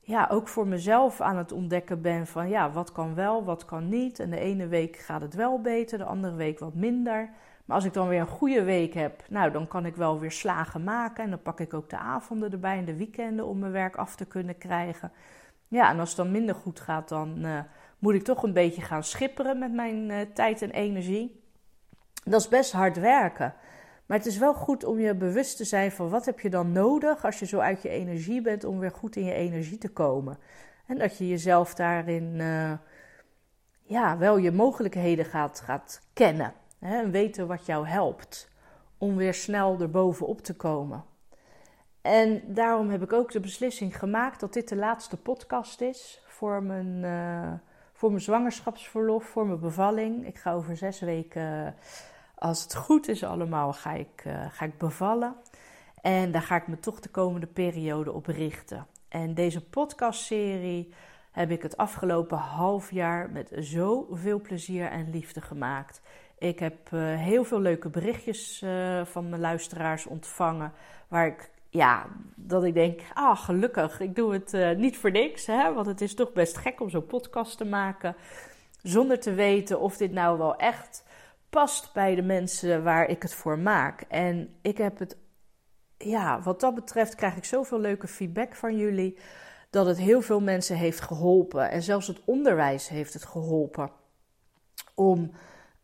ja, 0.00 0.28
ook 0.30 0.48
voor 0.48 0.66
mezelf 0.66 1.20
aan 1.20 1.36
het 1.36 1.52
ontdekken 1.52 2.02
ben 2.02 2.26
van 2.26 2.48
ja, 2.48 2.70
wat 2.70 2.92
kan 2.92 3.14
wel, 3.14 3.44
wat 3.44 3.64
kan 3.64 3.88
niet. 3.88 4.18
En 4.18 4.30
de 4.30 4.38
ene 4.38 4.66
week 4.66 4.96
gaat 4.96 5.20
het 5.20 5.34
wel 5.34 5.60
beter, 5.60 5.98
de 5.98 6.04
andere 6.04 6.34
week 6.34 6.58
wat 6.58 6.74
minder. 6.74 7.30
Maar 7.64 7.76
als 7.76 7.84
ik 7.84 7.92
dan 7.92 8.08
weer 8.08 8.20
een 8.20 8.26
goede 8.26 8.62
week 8.62 8.94
heb, 8.94 9.22
nou, 9.28 9.50
dan 9.50 9.68
kan 9.68 9.86
ik 9.86 9.96
wel 9.96 10.18
weer 10.18 10.32
slagen 10.32 10.84
maken. 10.84 11.24
En 11.24 11.30
dan 11.30 11.42
pak 11.42 11.60
ik 11.60 11.74
ook 11.74 11.90
de 11.90 11.98
avonden 11.98 12.52
erbij 12.52 12.78
en 12.78 12.84
de 12.84 12.96
weekenden 12.96 13.46
om 13.46 13.58
mijn 13.58 13.72
werk 13.72 13.96
af 13.96 14.16
te 14.16 14.24
kunnen 14.24 14.58
krijgen. 14.58 15.12
Ja, 15.68 15.90
en 15.90 15.98
als 15.98 16.08
het 16.08 16.18
dan 16.18 16.30
minder 16.30 16.54
goed 16.54 16.80
gaat, 16.80 17.08
dan 17.08 17.44
uh, 17.44 17.58
moet 17.98 18.14
ik 18.14 18.22
toch 18.22 18.42
een 18.42 18.52
beetje 18.52 18.82
gaan 18.82 19.04
schipperen 19.04 19.58
met 19.58 19.72
mijn 19.72 20.10
uh, 20.10 20.20
tijd 20.34 20.62
en 20.62 20.70
energie. 20.70 21.42
Dat 22.24 22.40
is 22.40 22.48
best 22.48 22.72
hard 22.72 22.98
werken. 22.98 23.54
Maar 24.10 24.18
het 24.18 24.28
is 24.28 24.38
wel 24.38 24.54
goed 24.54 24.84
om 24.84 24.98
je 24.98 25.14
bewust 25.14 25.56
te 25.56 25.64
zijn 25.64 25.92
van 25.92 26.08
wat 26.08 26.26
heb 26.26 26.40
je 26.40 26.50
dan 26.50 26.72
nodig 26.72 27.24
als 27.24 27.38
je 27.38 27.46
zo 27.46 27.58
uit 27.58 27.82
je 27.82 27.88
energie 27.88 28.42
bent 28.42 28.64
om 28.64 28.78
weer 28.78 28.90
goed 28.90 29.16
in 29.16 29.24
je 29.24 29.32
energie 29.32 29.78
te 29.78 29.88
komen. 29.88 30.38
En 30.86 30.98
dat 30.98 31.18
je 31.18 31.28
jezelf 31.28 31.74
daarin 31.74 32.34
uh, 32.36 32.72
ja, 33.82 34.18
wel 34.18 34.36
je 34.36 34.50
mogelijkheden 34.50 35.24
gaat, 35.24 35.60
gaat 35.60 36.00
kennen. 36.12 36.52
Hè, 36.78 36.98
en 36.98 37.10
weten 37.10 37.46
wat 37.46 37.66
jou 37.66 37.86
helpt 37.86 38.50
om 38.98 39.16
weer 39.16 39.34
snel 39.34 39.80
erbovenop 39.80 40.40
te 40.40 40.56
komen. 40.56 41.04
En 42.02 42.42
daarom 42.46 42.90
heb 42.90 43.02
ik 43.02 43.12
ook 43.12 43.32
de 43.32 43.40
beslissing 43.40 43.98
gemaakt 43.98 44.40
dat 44.40 44.52
dit 44.52 44.68
de 44.68 44.76
laatste 44.76 45.16
podcast 45.16 45.80
is 45.80 46.22
voor 46.26 46.62
mijn, 46.62 47.02
uh, 47.02 47.52
voor 47.92 48.08
mijn 48.08 48.22
zwangerschapsverlof, 48.22 49.24
voor 49.24 49.46
mijn 49.46 49.60
bevalling. 49.60 50.26
Ik 50.26 50.38
ga 50.38 50.52
over 50.52 50.76
zes 50.76 51.00
weken 51.00 51.74
als 52.40 52.62
het 52.62 52.74
goed 52.74 53.08
is 53.08 53.24
allemaal, 53.24 53.72
ga 53.72 53.92
ik, 53.92 54.24
uh, 54.26 54.44
ga 54.50 54.64
ik 54.64 54.78
bevallen. 54.78 55.34
En 56.02 56.30
daar 56.30 56.42
ga 56.42 56.56
ik 56.56 56.66
me 56.66 56.78
toch 56.78 57.00
de 57.00 57.08
komende 57.08 57.46
periode 57.46 58.12
op 58.12 58.26
richten. 58.26 58.86
En 59.08 59.34
deze 59.34 59.64
podcastserie 59.64 60.92
heb 61.30 61.50
ik 61.50 61.62
het 61.62 61.76
afgelopen 61.76 62.38
half 62.38 62.90
jaar 62.90 63.30
met 63.30 63.52
zoveel 63.54 64.40
plezier 64.40 64.86
en 64.86 65.10
liefde 65.10 65.40
gemaakt. 65.40 66.00
Ik 66.38 66.58
heb 66.58 66.90
uh, 66.90 67.00
heel 67.16 67.44
veel 67.44 67.60
leuke 67.60 67.88
berichtjes 67.88 68.62
uh, 68.62 69.04
van 69.04 69.28
mijn 69.28 69.40
luisteraars 69.40 70.06
ontvangen. 70.06 70.72
Waar 71.08 71.26
ik, 71.26 71.50
ja, 71.68 72.06
dat 72.34 72.64
ik 72.64 72.74
denk, 72.74 73.00
ah, 73.14 73.38
gelukkig, 73.38 74.00
ik 74.00 74.14
doe 74.16 74.32
het 74.32 74.78
niet 74.78 74.98
voor 74.98 75.10
niks. 75.10 75.46
Hè? 75.46 75.72
Want 75.72 75.86
het 75.86 76.00
is 76.00 76.14
toch 76.14 76.32
best 76.32 76.56
gek 76.56 76.80
om 76.80 76.90
zo'n 76.90 77.06
podcast 77.06 77.56
te 77.56 77.64
maken. 77.64 78.16
Zonder 78.82 79.20
te 79.20 79.34
weten 79.34 79.80
of 79.80 79.96
dit 79.96 80.12
nou 80.12 80.38
wel 80.38 80.56
echt 80.56 81.04
past 81.50 81.92
bij 81.92 82.14
de 82.14 82.22
mensen 82.22 82.82
waar 82.82 83.08
ik 83.08 83.22
het 83.22 83.34
voor 83.34 83.58
maak. 83.58 84.00
En 84.08 84.54
ik 84.62 84.78
heb 84.78 84.98
het, 84.98 85.16
ja, 85.96 86.40
wat 86.42 86.60
dat 86.60 86.74
betreft 86.74 87.14
krijg 87.14 87.36
ik 87.36 87.44
zoveel 87.44 87.80
leuke 87.80 88.08
feedback 88.08 88.54
van 88.54 88.76
jullie. 88.76 89.18
Dat 89.70 89.86
het 89.86 89.98
heel 89.98 90.20
veel 90.22 90.40
mensen 90.40 90.76
heeft 90.76 91.00
geholpen. 91.00 91.70
En 91.70 91.82
zelfs 91.82 92.06
het 92.06 92.20
onderwijs 92.24 92.88
heeft 92.88 93.12
het 93.12 93.24
geholpen. 93.24 93.90
Om 94.94 95.30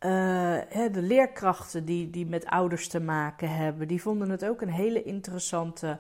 uh, 0.01 0.61
de 0.93 1.03
leerkrachten 1.03 1.85
die, 1.85 2.11
die 2.11 2.27
met 2.27 2.47
ouders 2.47 2.89
te 2.89 3.01
maken 3.01 3.57
hebben, 3.57 3.89
die 3.89 4.03
vonden 4.03 4.31
het 4.31 4.45
ook 4.45 4.61
een 4.61 4.73
hele 4.73 5.03
interessante 5.03 5.99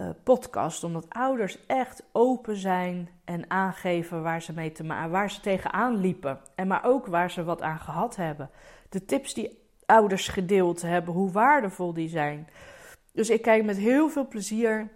uh, 0.00 0.08
podcast. 0.22 0.84
Omdat 0.84 1.06
ouders 1.08 1.66
echt 1.66 2.02
open 2.12 2.56
zijn 2.56 3.08
en 3.24 3.50
aangeven 3.50 4.22
waar 4.22 4.42
ze, 4.42 4.52
mee 4.52 4.72
te 4.72 4.86
waar 4.86 5.30
ze 5.30 5.40
tegenaan 5.40 5.96
liepen. 5.96 6.40
En 6.54 6.66
maar 6.66 6.84
ook 6.84 7.06
waar 7.06 7.30
ze 7.30 7.44
wat 7.44 7.62
aan 7.62 7.78
gehad 7.78 8.16
hebben. 8.16 8.50
De 8.88 9.04
tips 9.04 9.34
die 9.34 9.58
ouders 9.86 10.28
gedeeld 10.28 10.82
hebben, 10.82 11.14
hoe 11.14 11.30
waardevol 11.30 11.92
die 11.92 12.08
zijn. 12.08 12.48
Dus 13.12 13.30
ik 13.30 13.42
kijk 13.42 13.64
met 13.64 13.76
heel 13.76 14.08
veel 14.08 14.28
plezier 14.28 14.88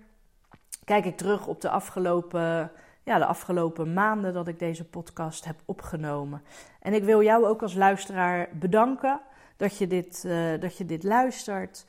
kijk 0.85 1.05
ik 1.05 1.17
terug 1.17 1.47
op 1.47 1.61
de 1.61 1.69
afgelopen, 1.69 2.71
ja, 3.03 3.19
de 3.19 3.27
afgelopen 3.27 3.93
maanden 3.93 4.33
dat 4.33 4.49
ik 4.49 4.59
deze 4.59 4.85
podcast 4.85 5.45
heb 5.45 5.57
opgenomen. 5.65 6.43
En 6.81 6.95
ik 6.95 7.05
wil 7.05 7.23
jou 7.23 7.47
ook 7.47 7.63
als 7.63 7.75
luisteraar 7.75 8.49
bedanken 8.53 9.21
dat 9.57 9.79
je 9.79 9.87
dit, 9.87 10.25
uh, 10.27 10.61
dat 10.61 10.77
je 10.77 10.85
dit 10.85 11.03
luistert, 11.03 11.87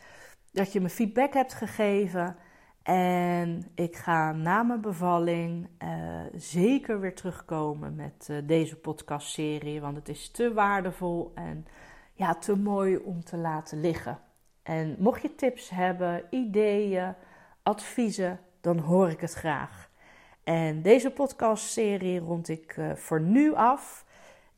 dat 0.52 0.74
je 0.74 0.82
me 0.82 0.90
feedback 0.90 1.34
hebt 1.34 1.54
gegeven. 1.54 2.36
En 2.84 3.72
ik 3.76 3.96
ga 3.96 4.32
na 4.32 4.64
mijn 4.64 4.82
bevalling 4.82 5.68
uh, 5.84 6.22
zeker 6.36 7.00
weer 7.00 7.16
terugkomen 7.16 7.96
met 7.96 8.28
uh, 8.32 8.38
deze 8.44 8.76
podcastserie, 8.76 9.82
want 9.82 9.96
het 9.96 10.10
is 10.10 10.30
te 10.30 10.54
waardevol 10.54 11.32
en 11.36 11.66
ja, 12.14 12.36
te 12.36 12.58
mooi 12.58 12.98
om 12.98 13.24
te 13.24 13.38
laten 13.38 13.82
liggen. 13.82 14.20
En 14.64 14.96
mocht 15.00 15.22
je 15.22 15.36
tips 15.36 15.70
hebben, 15.70 16.24
ideeën, 16.30 17.14
adviezen, 17.64 18.40
dan 18.62 18.78
hoor 18.78 19.10
ik 19.10 19.20
het 19.20 19.34
graag. 19.34 19.90
En 20.44 20.82
deze 20.82 21.12
podcastserie 21.12 22.20
rond 22.20 22.50
ik 22.50 22.78
uh, 22.78 22.96
voor 22.96 23.22
nu 23.22 23.54
af. 23.54 24.06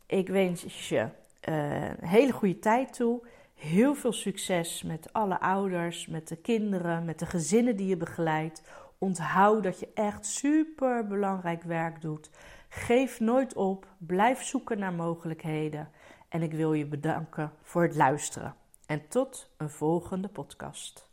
Ik 0.06 0.28
wens 0.28 0.90
je 0.90 1.08
een 1.42 2.08
hele 2.08 2.32
goede 2.32 2.60
tijd 2.60 2.94
toe. 2.94 3.22
Heel 3.66 3.96
veel 3.96 4.14
succes 4.14 4.84
met 4.84 5.14
alle 5.14 5.40
ouders, 5.40 6.08
met 6.08 6.28
de 6.28 6.36
kinderen, 6.36 7.06
met 7.06 7.20
de 7.20 7.26
gezinnen 7.26 7.76
die 7.76 7.88
je 7.88 7.98
begeleidt. 7.98 8.64
Onthoud 8.98 9.64
dat 9.64 9.80
je 9.80 9.90
echt 9.94 10.26
super 10.26 11.08
belangrijk 11.08 11.64
werk 11.64 12.02
doet. 12.02 12.30
Geef 12.70 13.20
nooit 13.20 13.54
op, 13.54 13.88
blijf 13.98 14.44
zoeken 14.44 14.80
naar 14.80 14.94
mogelijkheden. 14.94 15.90
En 16.30 16.42
ik 16.42 16.52
wil 16.52 16.74
je 16.74 16.86
bedanken 16.86 17.52
voor 17.62 17.82
het 17.82 17.96
luisteren. 17.96 18.56
En 18.86 19.08
tot 19.08 19.54
een 19.58 19.70
volgende 19.70 20.28
podcast. 20.28 21.10